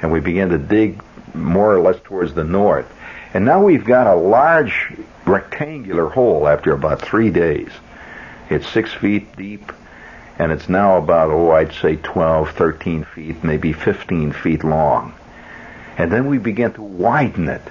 And 0.00 0.10
we 0.10 0.20
began 0.20 0.48
to 0.48 0.58
dig 0.58 1.02
more 1.34 1.74
or 1.74 1.80
less 1.80 2.00
towards 2.04 2.32
the 2.32 2.44
north. 2.44 2.90
And 3.34 3.44
now 3.44 3.62
we've 3.62 3.84
got 3.84 4.06
a 4.06 4.14
large 4.14 4.94
rectangular 5.26 6.08
hole 6.08 6.48
after 6.48 6.72
about 6.72 7.02
three 7.02 7.30
days. 7.30 7.68
It's 8.54 8.70
six 8.70 8.92
feet 8.92 9.36
deep, 9.36 9.72
and 10.38 10.52
it's 10.52 10.68
now 10.68 10.96
about, 10.96 11.30
oh, 11.30 11.50
I'd 11.50 11.72
say 11.72 11.96
12, 11.96 12.50
13 12.52 13.04
feet, 13.04 13.42
maybe 13.42 13.72
15 13.72 14.32
feet 14.32 14.62
long. 14.62 15.12
And 15.98 16.12
then 16.12 16.28
we 16.28 16.38
began 16.38 16.72
to 16.74 16.82
widen 16.82 17.48
it. 17.48 17.62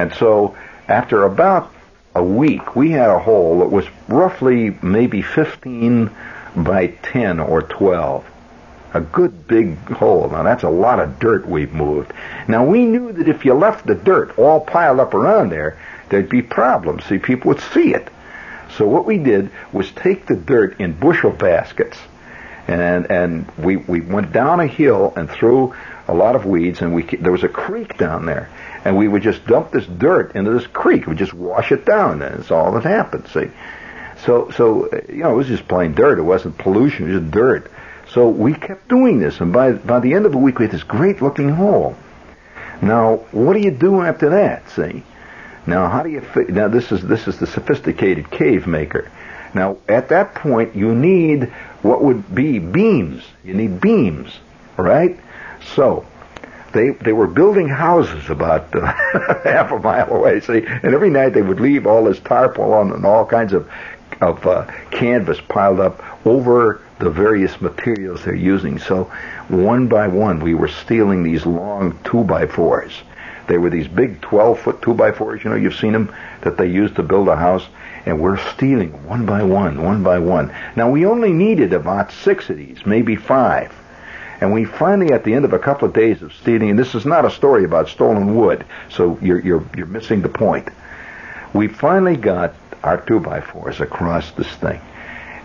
And 0.00 0.12
so 0.14 0.56
after 0.88 1.22
about 1.22 1.72
a 2.16 2.22
week, 2.24 2.74
we 2.74 2.90
had 2.90 3.10
a 3.10 3.20
hole 3.20 3.60
that 3.60 3.70
was 3.70 3.86
roughly 4.08 4.76
maybe 4.82 5.22
15 5.22 6.10
by 6.56 6.88
10 6.88 7.38
or 7.38 7.62
12. 7.62 8.26
A 8.94 9.00
good 9.00 9.46
big 9.46 9.78
hole. 9.92 10.28
Now 10.30 10.42
that's 10.42 10.64
a 10.64 10.68
lot 10.68 10.98
of 10.98 11.20
dirt 11.20 11.46
we've 11.46 11.72
moved. 11.72 12.12
Now 12.48 12.64
we 12.64 12.86
knew 12.86 13.12
that 13.12 13.28
if 13.28 13.44
you 13.44 13.54
left 13.54 13.86
the 13.86 13.94
dirt 13.94 14.36
all 14.36 14.58
piled 14.58 14.98
up 14.98 15.14
around 15.14 15.50
there, 15.50 15.78
there'd 16.08 16.28
be 16.28 16.42
problems. 16.42 17.04
See, 17.04 17.18
people 17.18 17.50
would 17.50 17.60
see 17.60 17.94
it. 17.94 18.08
So 18.76 18.86
what 18.86 19.04
we 19.04 19.18
did 19.18 19.50
was 19.72 19.90
take 19.92 20.26
the 20.26 20.36
dirt 20.36 20.80
in 20.80 20.92
bushel 20.92 21.30
baskets, 21.30 21.98
and 22.66 23.10
and 23.10 23.50
we 23.58 23.76
we 23.76 24.00
went 24.00 24.32
down 24.32 24.60
a 24.60 24.66
hill 24.66 25.12
and 25.16 25.28
threw 25.30 25.74
a 26.08 26.14
lot 26.14 26.36
of 26.36 26.46
weeds, 26.46 26.80
and 26.80 26.94
we 26.94 27.02
there 27.02 27.32
was 27.32 27.44
a 27.44 27.48
creek 27.48 27.98
down 27.98 28.26
there, 28.26 28.48
and 28.84 28.96
we 28.96 29.08
would 29.08 29.22
just 29.22 29.46
dump 29.46 29.72
this 29.72 29.86
dirt 29.86 30.34
into 30.34 30.50
this 30.52 30.66
creek. 30.66 31.06
We 31.06 31.14
just 31.14 31.34
wash 31.34 31.70
it 31.72 31.84
down, 31.84 32.22
and 32.22 32.40
it's 32.40 32.50
all 32.50 32.72
that 32.72 32.84
happened. 32.84 33.28
See, 33.28 33.50
so 34.24 34.50
so 34.50 34.88
you 35.08 35.22
know 35.22 35.32
it 35.32 35.36
was 35.36 35.48
just 35.48 35.68
plain 35.68 35.94
dirt. 35.94 36.18
It 36.18 36.22
wasn't 36.22 36.56
pollution. 36.58 37.08
It 37.08 37.12
was 37.12 37.22
just 37.22 37.32
dirt. 37.32 37.70
So 38.12 38.28
we 38.28 38.54
kept 38.54 38.88
doing 38.88 39.18
this, 39.18 39.40
and 39.40 39.52
by 39.52 39.72
by 39.72 40.00
the 40.00 40.14
end 40.14 40.26
of 40.26 40.32
the 40.32 40.38
week, 40.38 40.58
we 40.58 40.64
had 40.66 40.72
this 40.72 40.82
great 40.82 41.20
looking 41.20 41.50
hole. 41.50 41.96
Now, 42.80 43.16
what 43.30 43.52
do 43.52 43.60
you 43.60 43.70
do 43.70 44.00
after 44.00 44.30
that? 44.30 44.68
See, 44.70 45.04
now, 45.66 45.88
how 45.88 46.02
do 46.02 46.10
you 46.10 46.20
fi- 46.20 46.44
now 46.48 46.68
this 46.68 46.90
is 46.90 47.02
this 47.02 47.28
is 47.28 47.38
the 47.38 47.46
sophisticated 47.46 48.30
cave 48.30 48.66
maker. 48.66 49.10
Now, 49.54 49.76
at 49.88 50.08
that 50.08 50.34
point, 50.34 50.74
you 50.74 50.94
need 50.94 51.44
what 51.82 52.02
would 52.02 52.34
be 52.34 52.58
beams. 52.58 53.22
You 53.44 53.54
need 53.54 53.80
beams, 53.80 54.38
right? 54.76 55.18
So, 55.74 56.04
they 56.72 56.90
they 56.90 57.12
were 57.12 57.28
building 57.28 57.68
houses 57.68 58.28
about 58.28 58.74
uh, 58.74 58.86
half 59.44 59.70
a 59.70 59.78
mile 59.78 60.12
away. 60.12 60.40
See, 60.40 60.64
and 60.66 60.94
every 60.94 61.10
night 61.10 61.30
they 61.30 61.42
would 61.42 61.60
leave 61.60 61.86
all 61.86 62.04
this 62.04 62.18
tarpaulin 62.18 62.92
and 62.92 63.06
all 63.06 63.24
kinds 63.24 63.52
of 63.52 63.70
of 64.20 64.44
uh, 64.46 64.66
canvas 64.90 65.40
piled 65.48 65.80
up 65.80 66.02
over 66.26 66.80
the 66.98 67.10
various 67.10 67.60
materials 67.60 68.24
they're 68.24 68.34
using. 68.34 68.78
So, 68.78 69.04
one 69.48 69.86
by 69.86 70.08
one, 70.08 70.40
we 70.40 70.54
were 70.54 70.68
stealing 70.68 71.22
these 71.22 71.46
long 71.46 71.98
two 72.04 72.24
by 72.24 72.46
fours 72.46 72.92
they 73.46 73.58
were 73.58 73.70
these 73.70 73.88
big 73.88 74.20
12 74.20 74.60
foot 74.60 74.82
2 74.82 74.94
by 74.94 75.10
4s 75.10 75.44
you 75.44 75.50
know, 75.50 75.56
you've 75.56 75.74
seen 75.74 75.92
them, 75.92 76.14
that 76.42 76.56
they 76.56 76.66
used 76.66 76.96
to 76.96 77.02
build 77.02 77.28
a 77.28 77.36
house, 77.36 77.66
and 78.06 78.20
we're 78.20 78.38
stealing 78.54 78.90
one 79.06 79.26
by 79.26 79.42
one, 79.42 79.82
one 79.82 80.02
by 80.02 80.18
one. 80.18 80.52
Now, 80.76 80.90
we 80.90 81.06
only 81.06 81.32
needed 81.32 81.72
about 81.72 82.12
six 82.12 82.50
of 82.50 82.56
these, 82.56 82.84
maybe 82.84 83.16
five. 83.16 83.72
And 84.40 84.52
we 84.52 84.64
finally, 84.64 85.12
at 85.12 85.22
the 85.22 85.34
end 85.34 85.44
of 85.44 85.52
a 85.52 85.58
couple 85.58 85.86
of 85.86 85.94
days 85.94 86.20
of 86.20 86.32
stealing, 86.32 86.70
and 86.70 86.78
this 86.78 86.96
is 86.96 87.06
not 87.06 87.24
a 87.24 87.30
story 87.30 87.64
about 87.64 87.88
stolen 87.88 88.34
wood, 88.34 88.64
so 88.90 89.18
you're, 89.22 89.38
you're, 89.38 89.64
you're 89.76 89.86
missing 89.86 90.20
the 90.20 90.28
point. 90.28 90.68
We 91.54 91.68
finally 91.68 92.16
got 92.16 92.54
our 92.82 93.00
2 93.00 93.20
by 93.20 93.40
4s 93.40 93.80
across 93.80 94.32
this 94.32 94.48
thing. 94.48 94.80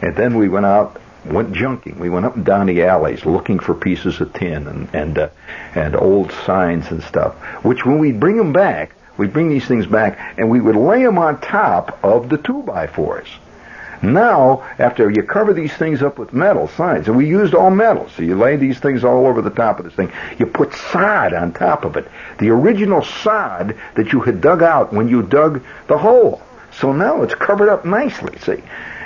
And 0.02 0.16
then 0.16 0.36
we 0.36 0.50
went 0.50 0.66
out 0.66 1.00
went 1.28 1.54
junking. 1.54 1.98
We 1.98 2.10
went 2.10 2.26
up 2.26 2.36
and 2.36 2.46
down 2.46 2.68
the 2.68 2.84
alleys 2.84 3.26
looking 3.26 3.60
for 3.60 3.74
pieces 3.74 4.20
of 4.22 4.34
tin 4.34 4.68
and 4.68 4.90
and 4.94 5.18
uh, 5.18 5.30
and 5.76 5.96
old 5.96 6.32
signs 6.46 6.90
and 6.92 7.04
stuff. 7.04 7.36
Which 7.64 7.86
when 7.86 8.00
we 8.00 8.12
bring 8.12 8.38
them 8.38 8.54
back, 8.54 8.94
we 9.18 9.28
bring 9.28 9.50
these 9.50 9.66
things 9.66 9.86
back 9.86 10.36
and 10.38 10.50
we 10.50 10.62
would 10.62 10.76
lay 10.76 11.04
them 11.04 11.18
on 11.18 11.40
top 11.42 12.00
of 12.04 12.30
the 12.30 12.38
two 12.38 12.64
by 12.64 12.88
fours. 12.88 13.28
Now, 14.02 14.64
after 14.78 15.10
you 15.10 15.24
cover 15.24 15.54
these 15.54 15.74
things 15.74 16.04
up 16.04 16.20
with 16.20 16.32
metal 16.32 16.68
signs, 16.68 17.08
and 17.08 17.18
we 17.18 17.28
used 17.28 17.56
all 17.56 17.72
metal, 17.72 18.08
so 18.10 18.22
you 18.22 18.36
lay 18.36 18.56
these 18.56 18.78
things 18.78 19.04
all 19.04 19.26
over 19.26 19.42
the 19.42 19.50
top 19.50 19.80
of 19.80 19.86
this 19.86 19.96
thing. 19.96 20.12
You 20.38 20.46
put 20.46 20.74
sod 20.76 21.34
on 21.34 21.52
top 21.52 21.84
of 21.84 21.98
it, 21.98 22.08
the 22.38 22.50
original 22.50 23.04
sod 23.04 23.76
that 23.96 24.14
you 24.14 24.20
had 24.20 24.40
dug 24.40 24.62
out 24.62 24.94
when 24.94 25.08
you 25.08 25.24
dug 25.24 25.64
the 25.88 25.98
hole. 25.98 26.42
So 26.80 26.94
now 26.94 27.24
it's 27.24 27.34
covered 27.34 27.70
up 27.70 27.86
nicely. 27.86 28.38
See, 28.40 28.62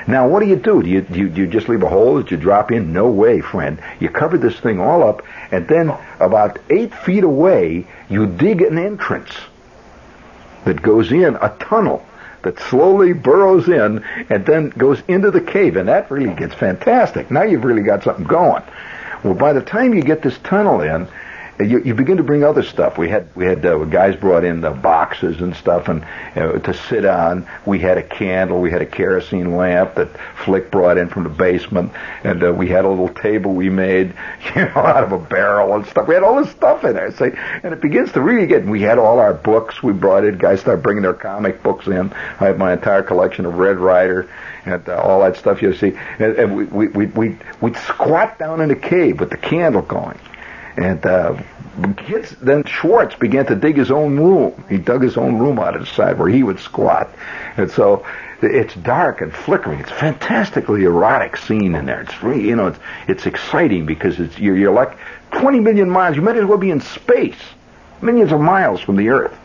now, 0.08 0.28
what 0.28 0.42
do 0.42 0.48
you 0.48 0.56
do? 0.56 0.82
Do 0.82 0.90
you, 0.90 1.02
do 1.02 1.20
you, 1.20 1.30
do 1.30 1.42
you 1.42 1.48
just 1.48 1.70
leave 1.70 1.84
a 1.84 1.90
hole 1.90 2.16
that 2.16 2.32
you 2.32 2.38
drop 2.38 2.72
in? 2.72 2.94
No 2.94 3.10
way, 3.10 3.42
friend. 3.42 3.82
You 4.00 4.10
cover 4.10 4.38
this 4.38 4.60
thing 4.60 4.80
all 4.80 5.04
up, 5.04 5.22
and 5.52 5.68
then 5.68 5.96
about 6.20 6.60
eight 6.70 6.94
feet 6.94 7.24
away, 7.24 7.88
you 8.10 8.26
dig 8.26 8.62
an 8.62 8.78
entrance 8.78 9.32
that 10.66 10.82
goes 10.82 11.12
in, 11.12 11.36
a 11.36 11.56
tunnel 11.60 12.06
that 12.44 12.60
slowly 12.60 13.14
burrows 13.14 13.68
in 13.68 14.04
and 14.30 14.46
then 14.46 14.70
goes 14.70 15.02
into 15.08 15.32
the 15.32 15.42
cave, 15.42 15.76
and 15.76 15.88
that 15.88 16.10
really 16.10 16.34
gets 16.34 16.56
fantastic. 16.56 17.30
Now 17.30 17.44
you've 17.44 17.64
really 17.64 17.84
got 17.84 18.04
something 18.04 18.26
going. 18.26 18.64
Well, 19.24 19.36
by 19.36 19.54
the 19.54 19.62
time 19.62 19.94
you 19.94 20.02
get 20.02 20.24
this 20.24 20.38
tunnel 20.40 20.82
in, 20.82 21.08
you, 21.60 21.82
you 21.84 21.94
begin 21.94 22.18
to 22.18 22.24
bring 22.24 22.44
other 22.44 22.64
stuff. 22.64 22.98
We 22.98 23.10
had 23.10 23.28
we 23.36 23.46
had 23.46 23.66
uh, 23.66 23.78
guys 23.86 24.16
brought 24.16 24.44
in 24.44 24.62
the 24.62 24.72
boxes 24.72 25.42
and 25.42 25.56
stuff 25.56 25.88
and 25.88 26.04
uh, 26.36 26.60
to 26.60 26.74
sit 26.74 27.06
on. 27.06 27.48
We 27.66 27.80
had 27.80 27.98
a 27.98 28.04
candle. 28.04 28.62
We 28.62 28.72
had 28.72 28.82
a 28.82 28.86
kerosene 28.86 29.56
lamp 29.56 29.96
that 29.96 30.10
Flick 30.44 30.72
brought 30.72 30.98
in 30.98 31.10
from 31.10 31.24
the 31.24 31.30
basement, 31.30 31.92
and 32.24 32.44
uh, 32.44 32.54
we 32.54 32.70
had 32.70 32.86
a 32.86 32.90
little 32.90 33.10
table 33.10 33.54
we 33.54 33.70
made, 33.70 34.14
you 34.56 34.66
know, 34.66 34.78
out 34.78 35.04
of 35.04 35.12
a 35.12 35.20
barrel 35.20 35.76
and 35.76 35.86
stuff. 35.86 36.08
We 36.08 36.14
had 36.14 36.24
all 36.24 36.44
this 36.44 36.52
stuff 36.52 36.84
in 36.84 36.94
there. 36.94 37.12
See, 37.12 37.32
and 37.64 37.74
it 37.74 37.82
begins 37.82 38.12
to 38.14 38.22
really 38.22 38.48
get. 38.48 38.66
We 38.66 38.82
had 38.82 38.98
all 38.98 39.20
our 39.20 39.34
books. 39.34 39.84
We 39.84 39.94
brought 39.94 40.26
in. 40.26 40.38
Guys 40.38 40.62
start 40.62 40.82
bringing 40.82 41.04
their 41.04 41.14
comic 41.14 41.62
books 41.62 41.88
in. 41.88 42.12
I 42.14 42.46
have 42.46 42.58
my 42.58 42.74
entire 42.74 43.04
collection 43.04 43.46
of 43.46 43.56
Red 43.56 43.78
Ryder 43.78 44.30
and 44.66 44.88
uh, 44.88 45.02
all 45.02 45.22
that 45.22 45.38
stuff 45.38 45.62
you 45.62 45.74
see. 45.74 45.94
And, 46.20 46.36
and 46.36 46.56
we 46.56 46.64
we 46.66 46.88
we 46.88 47.06
we 47.08 47.38
we'd 47.60 47.78
squat 47.78 48.40
down 48.40 48.62
in 48.62 48.72
a 48.72 48.76
cave 48.76 49.20
with 49.20 49.30
the 49.30 49.38
candle 49.38 49.82
going 49.82 50.20
and 50.78 51.06
uh, 51.06 51.42
kids, 51.98 52.32
then 52.42 52.64
Schwartz 52.64 53.16
began 53.16 53.46
to 53.48 53.56
dig 53.56 53.78
his 53.78 53.92
own 53.92 54.18
room. 54.18 54.64
He 54.70 54.78
dug 54.78 55.04
his 55.04 55.18
own 55.18 55.38
room 55.38 55.60
out 55.60 55.76
of 55.76 55.82
the 55.82 55.88
side 55.88 56.18
where 56.18 56.30
he 56.30 56.44
would 56.44 56.60
squat. 56.60 57.10
And 57.58 57.70
so 57.70 58.06
it's 58.42 58.74
dark 58.76 59.22
and 59.22 59.34
flickering. 59.34 59.80
It's 59.80 59.92
a 59.92 59.96
fantastically 59.96 60.84
erotic 60.84 61.38
scene 61.38 61.76
in 61.76 61.86
there. 61.86 62.02
It's 62.02 62.24
really, 62.24 62.48
you 62.48 62.56
know, 62.56 62.68
it's, 62.68 62.80
it's 63.08 63.26
exciting 63.26 63.86
because 63.86 64.20
it's, 64.20 64.40
you're, 64.40 64.58
you're 64.58 64.74
like 64.74 64.98
20 65.32 65.60
million 65.60 65.90
miles. 65.90 66.16
You 66.16 66.22
might 66.22 66.38
as 66.38 66.46
well 66.46 66.58
be 66.58 66.72
in 66.72 66.82
space, 66.82 67.40
millions 68.02 68.32
of 68.32 68.40
miles 68.40 68.82
from 68.82 68.96
the 68.96 69.10
Earth. 69.10 69.38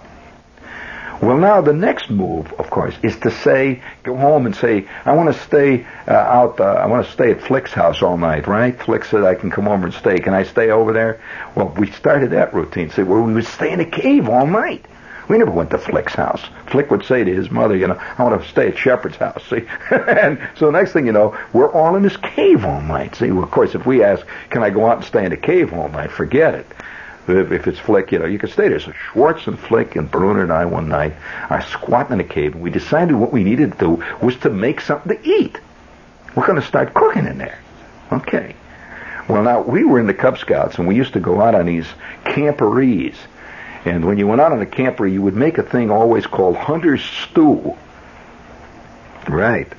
Well, 1.22 1.38
now 1.38 1.62
the 1.62 1.72
next 1.72 2.10
move, 2.10 2.52
of 2.54 2.68
course, 2.68 2.94
is 3.02 3.16
to 3.20 3.30
say, 3.30 3.80
go 4.02 4.16
home 4.16 4.44
and 4.44 4.54
say, 4.54 4.86
I 5.04 5.14
want 5.14 5.34
to 5.34 5.40
stay 5.42 5.86
uh, 6.06 6.12
out. 6.12 6.60
Uh, 6.60 6.64
I 6.64 6.86
want 6.86 7.06
to 7.06 7.12
stay 7.12 7.30
at 7.30 7.40
Flick's 7.40 7.72
house 7.72 8.02
all 8.02 8.18
night, 8.18 8.46
right? 8.46 8.78
Flick 8.78 9.04
said 9.04 9.24
I 9.24 9.34
can 9.34 9.50
come 9.50 9.66
over 9.66 9.86
and 9.86 9.94
stay. 9.94 10.18
Can 10.18 10.34
I 10.34 10.42
stay 10.42 10.70
over 10.70 10.92
there? 10.92 11.20
Well, 11.54 11.74
we 11.78 11.90
started 11.90 12.32
that 12.32 12.52
routine. 12.52 12.90
Say, 12.90 13.02
well, 13.02 13.22
we 13.22 13.32
would 13.32 13.46
stay 13.46 13.72
in 13.72 13.80
a 13.80 13.86
cave 13.86 14.28
all 14.28 14.46
night. 14.46 14.84
We 15.28 15.38
never 15.38 15.50
went 15.50 15.70
to 15.70 15.78
Flick's 15.78 16.14
house. 16.14 16.42
Flick 16.66 16.90
would 16.90 17.04
say 17.04 17.24
to 17.24 17.34
his 17.34 17.50
mother, 17.50 17.76
you 17.76 17.88
know, 17.88 18.00
I 18.18 18.22
want 18.22 18.40
to 18.40 18.48
stay 18.48 18.68
at 18.68 18.78
Shepherd's 18.78 19.16
house. 19.16 19.42
See, 19.50 19.66
and 19.90 20.38
so 20.56 20.66
the 20.66 20.72
next 20.72 20.92
thing 20.92 21.06
you 21.06 21.12
know, 21.12 21.36
we're 21.52 21.72
all 21.72 21.96
in 21.96 22.02
this 22.02 22.16
cave 22.18 22.64
all 22.64 22.82
night. 22.82 23.16
See, 23.16 23.30
well, 23.30 23.42
of 23.42 23.50
course, 23.50 23.74
if 23.74 23.86
we 23.86 24.04
ask, 24.04 24.24
can 24.50 24.62
I 24.62 24.70
go 24.70 24.86
out 24.86 24.98
and 24.98 25.04
stay 25.04 25.24
in 25.24 25.32
a 25.32 25.36
cave 25.36 25.72
all 25.72 25.88
night? 25.88 26.10
Forget 26.10 26.54
it 26.54 26.66
if, 27.28 27.66
it's 27.66 27.78
Flick, 27.78 28.12
you 28.12 28.18
know, 28.18 28.26
you 28.26 28.38
can 28.38 28.48
stay 28.48 28.68
there. 28.68 28.80
So 28.80 28.92
Schwartz 28.92 29.46
and 29.46 29.58
Flick 29.58 29.96
and 29.96 30.10
Bruner 30.10 30.42
and 30.42 30.52
I 30.52 30.64
one 30.64 30.88
night 30.88 31.14
are 31.50 31.62
squatting 31.62 32.14
in 32.14 32.20
a 32.20 32.24
cave, 32.24 32.54
and 32.54 32.62
we 32.62 32.70
decided 32.70 33.14
what 33.14 33.32
we 33.32 33.44
needed 33.44 33.72
to 33.72 33.78
do 33.78 34.04
was 34.22 34.36
to 34.38 34.50
make 34.50 34.80
something 34.80 35.16
to 35.16 35.28
eat. 35.28 35.58
We're 36.34 36.46
going 36.46 36.60
to 36.60 36.66
start 36.66 36.94
cooking 36.94 37.26
in 37.26 37.38
there. 37.38 37.58
Okay. 38.12 38.54
Well, 39.28 39.42
now 39.42 39.62
we 39.62 39.84
were 39.84 39.98
in 39.98 40.06
the 40.06 40.14
Cub 40.14 40.38
Scouts, 40.38 40.78
and 40.78 40.86
we 40.86 40.94
used 40.94 41.14
to 41.14 41.20
go 41.20 41.40
out 41.40 41.54
on 41.54 41.66
these 41.66 41.86
camporees. 42.24 43.16
And 43.84 44.04
when 44.04 44.18
you 44.18 44.26
went 44.26 44.40
out 44.40 44.52
on 44.52 44.60
a 44.60 44.66
camper, 44.66 45.06
you 45.06 45.22
would 45.22 45.34
make 45.34 45.58
a 45.58 45.62
thing 45.62 45.90
always 45.90 46.26
called 46.26 46.56
hunter's 46.56 47.02
stew. 47.02 47.76
Right. 49.28 49.72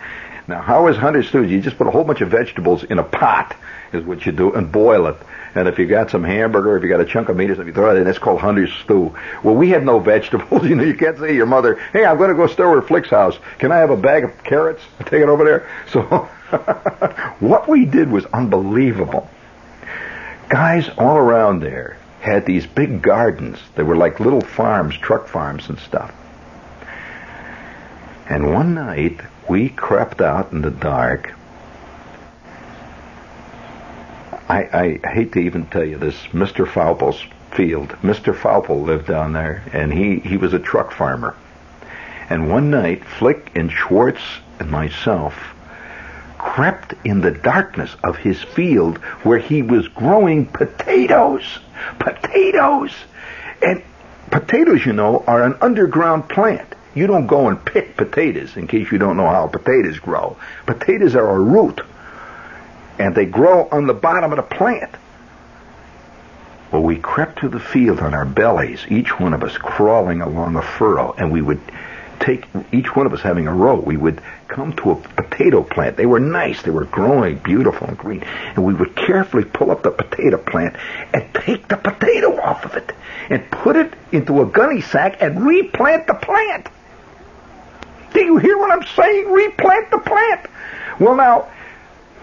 Now, 0.47 0.61
how 0.61 0.87
is 0.87 0.95
hunter's 0.95 1.27
stew? 1.27 1.43
You 1.43 1.59
just 1.61 1.77
put 1.77 1.87
a 1.87 1.91
whole 1.91 2.05
bunch 2.05 2.21
of 2.21 2.29
vegetables 2.29 2.83
in 2.83 2.99
a 2.99 3.03
pot, 3.03 3.55
is 3.91 4.05
what 4.05 4.25
you 4.25 4.31
do, 4.31 4.53
and 4.53 4.71
boil 4.71 5.07
it. 5.07 5.17
And 5.55 5.67
if 5.67 5.77
you 5.77 5.87
got 5.87 6.09
some 6.09 6.23
hamburger, 6.23 6.77
if 6.77 6.83
you 6.83 6.89
got 6.89 7.01
a 7.01 7.05
chunk 7.05 7.29
of 7.29 7.35
meat 7.35 7.47
something, 7.47 7.67
you 7.67 7.73
throw 7.73 7.93
it 7.95 7.97
in. 7.97 8.05
That's 8.05 8.19
called 8.19 8.39
hunter's 8.39 8.71
stew. 8.71 9.15
Well, 9.43 9.55
we 9.55 9.69
had 9.69 9.83
no 9.83 9.99
vegetables. 9.99 10.63
You 10.67 10.75
know, 10.75 10.83
you 10.83 10.95
can't 10.95 11.17
say 11.17 11.27
to 11.27 11.33
your 11.33 11.45
mother, 11.45 11.75
"Hey, 11.93 12.05
I'm 12.05 12.17
going 12.17 12.29
to 12.29 12.35
go 12.35 12.47
stay 12.47 12.63
over 12.63 12.81
Flick's 12.81 13.09
house. 13.09 13.37
Can 13.57 13.71
I 13.71 13.77
have 13.77 13.89
a 13.89 13.97
bag 13.97 14.23
of 14.23 14.43
carrots? 14.43 14.81
Take 14.99 15.21
it 15.21 15.29
over 15.29 15.43
there." 15.43 15.69
So, 15.91 16.01
what 17.39 17.67
we 17.67 17.85
did 17.85 18.09
was 18.09 18.25
unbelievable. 18.27 19.29
Guys 20.49 20.89
all 20.97 21.17
around 21.17 21.61
there 21.61 21.97
had 22.21 22.45
these 22.45 22.65
big 22.65 23.01
gardens. 23.01 23.59
They 23.75 23.83
were 23.83 23.97
like 23.97 24.19
little 24.19 24.41
farms, 24.41 24.97
truck 24.97 25.27
farms 25.27 25.67
and 25.69 25.79
stuff. 25.79 26.13
And 28.29 28.53
one 28.53 28.73
night, 28.73 29.19
we 29.49 29.69
crept 29.69 30.21
out 30.21 30.51
in 30.51 30.61
the 30.61 30.71
dark 30.71 31.33
I, 34.49 34.99
I 35.03 35.09
hate 35.09 35.33
to 35.33 35.39
even 35.39 35.65
tell 35.65 35.83
you 35.83 35.97
this, 35.97 36.15
Mr. 36.31 36.65
Faupel's 36.65 37.21
field. 37.51 37.89
Mr. 38.01 38.33
Faupel 38.33 38.83
lived 38.83 39.07
down 39.07 39.33
there, 39.33 39.63
and 39.73 39.91
he, 39.91 40.19
he 40.19 40.37
was 40.37 40.53
a 40.53 40.59
truck 40.59 40.91
farmer. 40.91 41.35
And 42.29 42.49
one 42.49 42.69
night, 42.69 43.03
Flick 43.03 43.51
and 43.55 43.71
Schwartz 43.71 44.21
and 44.59 44.69
myself 44.69 45.33
crept 46.37 46.93
in 47.03 47.21
the 47.21 47.31
darkness 47.31 47.93
of 48.03 48.15
his 48.15 48.41
field 48.41 48.99
where 49.23 49.39
he 49.39 49.61
was 49.61 49.87
growing 49.89 50.45
potatoes. 50.45 51.59
Potatoes! 51.99 52.93
And 53.61 53.83
potatoes, 54.29 54.85
you 54.85 54.93
know, 54.93 55.23
are 55.27 55.43
an 55.43 55.55
underground 55.61 56.29
plant. 56.29 56.73
You 56.97 57.05
don't 57.05 57.27
go 57.27 57.47
and 57.47 57.63
pick 57.63 57.95
potatoes 57.95 58.57
in 58.57 58.65
case 58.65 58.91
you 58.91 58.97
don't 58.97 59.17
know 59.17 59.27
how 59.27 59.45
potatoes 59.45 59.99
grow. 59.99 60.35
Potatoes 60.65 61.15
are 61.15 61.29
a 61.29 61.39
root 61.39 61.81
and 62.97 63.13
they 63.13 63.25
grow 63.25 63.69
on 63.71 63.85
the 63.85 63.93
bottom 63.93 64.31
of 64.31 64.37
the 64.37 64.55
plant. 64.55 64.89
Well, 66.71 66.81
we 66.81 66.97
crept 66.97 67.41
to 67.41 67.49
the 67.49 67.59
field 67.59 67.99
on 67.99 68.15
our 68.15 68.25
bellies, 68.25 68.83
each 68.89 69.19
one 69.19 69.35
of 69.35 69.43
us 69.43 69.55
crawling 69.59 70.21
along 70.21 70.55
a 70.55 70.63
furrow, 70.63 71.13
and 71.15 71.31
we 71.31 71.39
would 71.39 71.61
take, 72.19 72.45
each 72.71 72.95
one 72.95 73.05
of 73.05 73.13
us 73.13 73.21
having 73.21 73.47
a 73.47 73.53
row, 73.53 73.79
we 73.79 73.95
would 73.95 74.19
come 74.47 74.73
to 74.77 74.91
a 74.91 74.95
potato 74.95 75.61
plant. 75.61 75.97
They 75.97 76.07
were 76.07 76.19
nice, 76.19 76.63
they 76.63 76.71
were 76.71 76.85
growing 76.85 77.37
beautiful 77.37 77.87
and 77.87 77.97
green, 77.97 78.23
and 78.23 78.65
we 78.65 78.73
would 78.73 78.95
carefully 78.95 79.45
pull 79.45 79.69
up 79.69 79.83
the 79.83 79.91
potato 79.91 80.37
plant 80.37 80.75
and 81.13 81.31
take 81.35 81.67
the 81.67 81.77
potato 81.77 82.41
off 82.41 82.65
of 82.65 82.75
it 82.75 82.91
and 83.29 83.49
put 83.51 83.75
it 83.75 83.93
into 84.11 84.41
a 84.41 84.47
gunny 84.47 84.81
sack 84.81 85.17
and 85.21 85.45
replant 85.45 86.07
the 86.07 86.15
plant. 86.15 86.67
Do 88.13 88.21
you 88.21 88.37
hear 88.37 88.57
what 88.57 88.71
I'm 88.71 88.85
saying? 88.95 89.31
Replant 89.31 89.91
the 89.91 89.99
plant. 89.99 90.47
Well, 90.99 91.15
now, 91.15 91.47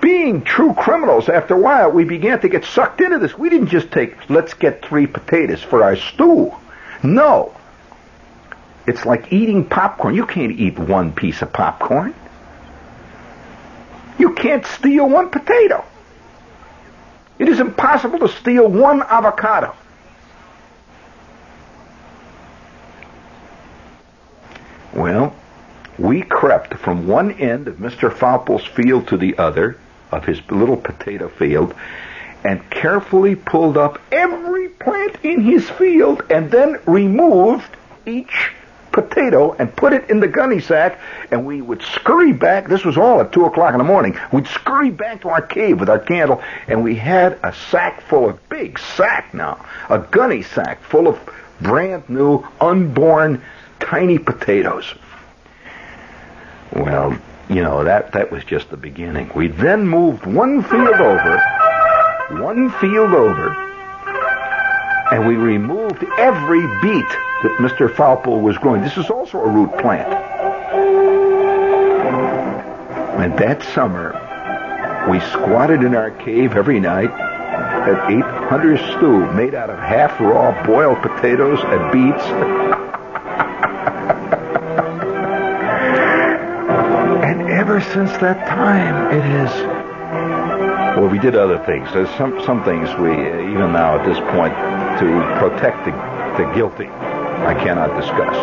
being 0.01 0.43
true 0.43 0.75
criminals, 0.75 1.29
after 1.29 1.55
a 1.55 1.61
while, 1.61 1.91
we 1.91 2.05
began 2.05 2.41
to 2.41 2.49
get 2.49 2.65
sucked 2.65 3.01
into 3.01 3.19
this. 3.19 3.39
We 3.39 3.49
didn't 3.49 3.69
just 3.69 3.91
take, 3.91 4.29
let's 4.29 4.55
get 4.55 4.85
three 4.85 5.07
potatoes 5.07 5.63
for 5.63 5.83
our 5.83 5.97
stew. 5.97 6.53
No. 7.03 7.55
It's 8.87 9.07
like 9.07 9.33
eating 9.33 9.65
popcorn. 9.65 10.15
You 10.15 10.27
can't 10.27 10.53
eat 10.53 10.79
one 10.79 11.13
piece 11.13 11.41
of 11.43 11.53
popcorn. 11.53 12.15
You 14.19 14.35
can't 14.35 14.65
steal 14.67 15.09
one 15.09 15.31
potato. 15.31 15.85
It 17.39 17.49
is 17.49 17.61
impossible 17.61 18.21
to 18.21 18.29
steal 18.29 18.69
one 18.69 19.03
avocado. 19.03 19.75
Well, 24.93 25.35
we 26.15 26.23
crept 26.23 26.75
from 26.75 27.09
one 27.09 27.33
end 27.41 27.67
of 27.67 27.79
Mr. 27.79 28.09
Faupel's 28.09 28.65
field 28.65 29.09
to 29.09 29.17
the 29.17 29.37
other, 29.37 29.77
of 30.13 30.25
his 30.25 30.41
little 30.49 30.77
potato 30.77 31.27
field 31.29 31.75
and 32.45 32.71
carefully 32.71 33.35
pulled 33.35 33.77
up 33.77 34.01
every 34.13 34.69
plant 34.69 35.17
in 35.25 35.41
his 35.41 35.69
field 35.71 36.23
and 36.31 36.53
then 36.53 36.79
removed 36.87 37.69
each 38.07 38.53
potato 38.93 39.55
and 39.59 39.75
put 39.75 39.93
it 39.93 40.09
in 40.09 40.21
the 40.21 40.29
gunny 40.29 40.61
sack 40.61 41.01
and 41.33 41.45
we 41.45 41.61
would 41.61 41.83
scurry 41.83 42.33
back 42.33 42.69
this 42.69 42.85
was 42.85 42.97
all 42.97 43.21
at 43.21 43.33
two 43.33 43.45
o'clock 43.47 43.73
in 43.75 43.79
the 43.79 43.83
morning 43.83 44.17
we'd 44.33 44.47
scurry 44.47 44.91
back 44.91 45.21
to 45.23 45.29
our 45.29 45.43
cave 45.43 45.81
with 45.81 45.91
our 45.91 45.99
candle 45.99 46.41
and 46.69 46.85
we 46.85 46.95
had 46.95 47.37
a 47.43 47.53
sack 47.73 48.01
full 48.03 48.29
of 48.29 48.49
big 48.49 48.79
sack 48.79 49.35
now 49.35 49.59
a 49.91 49.99
gunny 49.99 50.43
sack 50.45 50.81
full 50.85 51.09
of 51.09 51.19
brand 51.61 52.09
new 52.09 52.47
unborn 52.61 53.43
tiny 53.81 54.17
potatoes 54.17 54.95
well 56.75 57.17
you 57.49 57.63
know, 57.63 57.85
that, 57.85 58.13
that 58.13 58.31
was 58.31 58.43
just 58.45 58.71
the 58.71 58.77
beginning. 58.77 59.31
We 59.35 59.49
then 59.49 59.87
moved 59.87 60.25
one 60.25 60.63
field 60.63 60.95
over, 60.95 62.41
one 62.43 62.71
field 62.81 63.13
over, 63.13 63.53
and 65.13 65.27
we 65.27 65.37
removed 65.37 66.03
every 66.19 66.63
beet 66.81 67.09
that 67.43 67.57
Mr. 67.59 67.89
Faupel 67.89 68.41
was 68.41 68.57
growing. 68.57 68.81
This 68.81 68.97
is 68.97 69.11
also 69.11 69.39
a 69.39 69.49
root 69.49 69.71
plant. 69.79 70.13
And 73.21 73.39
that 73.39 73.63
summer, 73.75 74.13
we 75.11 75.21
squatted 75.21 75.83
in 75.83 75.95
our 75.95 76.11
cave 76.11 76.53
every 76.53 76.81
night 76.81 77.11
and 77.11 78.17
ate 78.17 78.25
hunter's 78.49 78.81
stew 78.81 79.31
made 79.33 79.55
out 79.55 79.69
of 79.69 79.79
half 79.79 80.19
raw 80.19 80.65
boiled 80.67 81.03
potatoes 81.03 81.61
and 81.63 81.93
beets. 81.93 82.81
since 87.95 88.11
that 88.19 88.45
time, 88.49 89.15
it 89.15 89.25
is. 89.25 89.51
Well, 90.99 91.07
we 91.07 91.21
did 91.21 91.37
other 91.37 91.59
things. 91.65 91.89
There's 91.93 92.11
some 92.19 92.43
some 92.45 92.65
things 92.65 92.91
we, 92.99 93.13
even 93.13 93.71
now 93.71 93.99
at 93.99 94.05
this 94.05 94.19
point, 94.35 94.53
to 94.99 95.07
protect 95.39 95.87
the, 95.87 95.93
the 96.43 96.51
guilty, 96.55 96.89
I 96.89 97.55
cannot 97.55 97.95
discuss. 97.95 98.35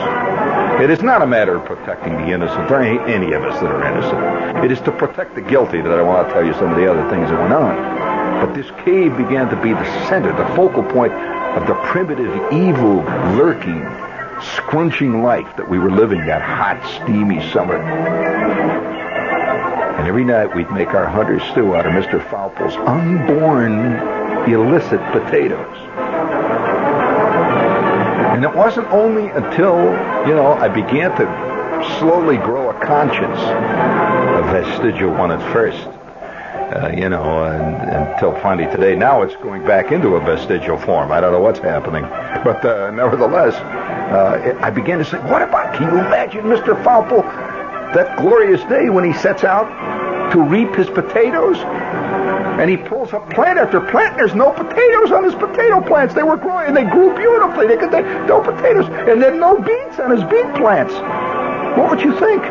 It 0.82 0.90
is 0.90 1.02
not 1.02 1.22
a 1.22 1.28
matter 1.28 1.58
of 1.58 1.66
protecting 1.66 2.14
the 2.14 2.32
innocent. 2.32 2.70
There 2.70 2.82
ain't 2.82 3.10
any 3.10 3.34
of 3.34 3.44
us 3.44 3.60
that 3.60 3.70
are 3.70 3.84
innocent. 3.86 4.64
It 4.64 4.72
is 4.72 4.80
to 4.82 4.92
protect 4.94 5.36
the 5.36 5.42
guilty 5.42 5.82
that 5.82 6.00
I 6.00 6.02
want 6.02 6.30
to 6.30 6.34
tell 6.34 6.46
you 6.46 6.54
some 6.54 6.72
of 6.72 6.78
the 6.78 6.90
other 6.90 7.08
things 7.10 7.30
that 7.30 7.38
went 7.38 7.54
on. 7.54 7.76
But 8.40 8.56
this 8.56 8.72
cave 8.86 9.18
began 9.18 9.50
to 9.50 9.62
be 9.62 9.74
the 9.74 10.08
center, 10.08 10.32
the 10.32 10.48
focal 10.56 10.84
point 10.84 11.12
of 11.12 11.68
the 11.68 11.76
primitive 11.92 12.32
evil 12.54 13.04
lurking, 13.36 13.84
scrunching 14.56 15.22
life 15.22 15.58
that 15.58 15.70
we 15.70 15.78
were 15.78 15.92
living 15.92 16.26
that 16.26 16.42
hot, 16.42 16.80
steamy 17.04 17.46
summer. 17.52 18.91
And 20.02 20.08
every 20.08 20.26
night 20.26 20.56
we'd 20.56 20.72
make 20.72 20.96
our 20.96 21.06
hunter's 21.06 21.44
stew 21.52 21.76
out 21.76 21.86
of 21.86 21.94
Mr. 21.94 22.20
Faupel's 22.28 22.74
unborn 22.74 23.98
illicit 24.50 25.00
potatoes. 25.12 25.78
And 28.34 28.44
it 28.44 28.52
wasn't 28.52 28.88
only 28.88 29.30
until, 29.30 29.76
you 30.28 30.34
know, 30.34 30.54
I 30.54 30.70
began 30.70 31.12
to 31.18 32.00
slowly 32.00 32.38
grow 32.38 32.72
a 32.72 32.84
conscience, 32.84 33.40
a 33.40 34.42
vestigial 34.52 35.12
one 35.12 35.30
at 35.30 35.54
first, 35.54 35.86
uh, 35.86 36.90
you 36.98 37.08
know, 37.08 37.44
and, 37.44 38.12
until 38.12 38.34
finally 38.42 38.66
today. 38.76 38.96
Now 38.96 39.22
it's 39.22 39.36
going 39.36 39.64
back 39.68 39.92
into 39.92 40.16
a 40.16 40.20
vestigial 40.20 40.80
form. 40.80 41.12
I 41.12 41.22
don't 41.22 41.32
know 41.32 41.42
what's 41.42 41.60
happening. 41.60 42.06
But 42.44 42.66
uh, 42.66 42.90
nevertheless, 42.90 43.54
uh, 43.54 44.42
it, 44.44 44.58
I 44.64 44.72
began 44.72 44.98
to 44.98 45.06
say, 45.06 45.20
what 45.20 45.44
about, 45.44 45.76
can 45.76 45.94
you 45.94 46.00
imagine 46.00 46.46
Mr. 46.46 46.82
Faupel, 46.84 47.22
that 47.94 48.18
glorious 48.18 48.64
day 48.66 48.90
when 48.90 49.04
he 49.04 49.14
sets 49.14 49.44
out 49.44 49.68
to 50.32 50.42
reap 50.42 50.76
his 50.76 50.90
potatoes? 50.90 51.58
And 51.58 52.70
he 52.70 52.78
pulls 52.78 53.12
up 53.14 53.30
plant 53.30 53.58
after 53.58 53.82
plant. 53.82 54.18
There's 54.18 54.36
no 54.36 54.52
potatoes 54.52 55.12
on 55.12 55.24
his 55.24 55.34
potato 55.34 55.82
plants. 55.82 56.14
They 56.14 56.24
were 56.24 56.38
growing, 56.38 56.68
and 56.68 56.78
they 56.78 56.84
grew 56.84 57.16
beautifully. 57.16 57.68
They 57.68 57.78
could, 57.78 57.92
they, 57.92 58.02
no 58.28 58.42
potatoes, 58.42 58.86
and 58.88 59.22
then 59.22 59.40
no 59.40 59.60
beets 59.60 60.00
on 60.00 60.12
his 60.12 60.24
beet 60.30 60.54
plants. 60.56 60.94
What 61.78 61.90
would 61.90 62.02
you 62.02 62.12
think? 62.20 62.44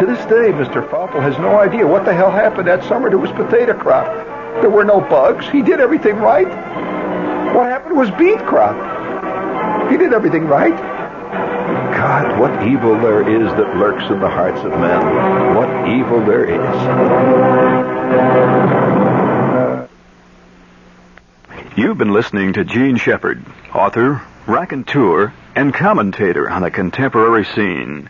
To 0.00 0.06
this 0.06 0.24
day, 0.26 0.50
Mr. 0.56 0.88
Faupel 0.88 1.20
has 1.20 1.38
no 1.38 1.60
idea 1.60 1.86
what 1.86 2.04
the 2.04 2.14
hell 2.14 2.30
happened 2.30 2.66
that 2.68 2.82
summer 2.84 3.10
to 3.10 3.22
his 3.22 3.30
potato 3.32 3.74
crop. 3.74 4.06
There 4.62 4.70
were 4.70 4.84
no 4.84 5.00
bugs. 5.00 5.46
He 5.48 5.62
did 5.62 5.78
everything 5.78 6.16
right. 6.16 6.48
What 7.54 7.68
happened 7.68 8.00
his 8.00 8.10
beet 8.18 8.38
crop? 8.46 9.90
He 9.90 9.96
did 9.96 10.12
everything 10.12 10.46
right. 10.46 10.89
God, 12.00 12.40
what 12.40 12.66
evil 12.66 12.98
there 12.98 13.20
is 13.28 13.46
that 13.56 13.76
lurks 13.76 14.04
in 14.10 14.20
the 14.20 14.28
hearts 14.30 14.58
of 14.60 14.70
men. 14.70 15.54
What 15.54 15.68
evil 15.86 16.24
there 16.24 16.46
is. 16.46 16.76
You've 21.76 21.98
been 21.98 22.14
listening 22.14 22.54
to 22.54 22.64
Jean 22.64 22.96
Shepherd, 22.96 23.44
author, 23.74 24.22
raconteur, 24.46 25.34
and 25.54 25.74
commentator 25.74 26.48
on 26.48 26.62
the 26.62 26.70
contemporary 26.70 27.44
scene. 27.44 28.08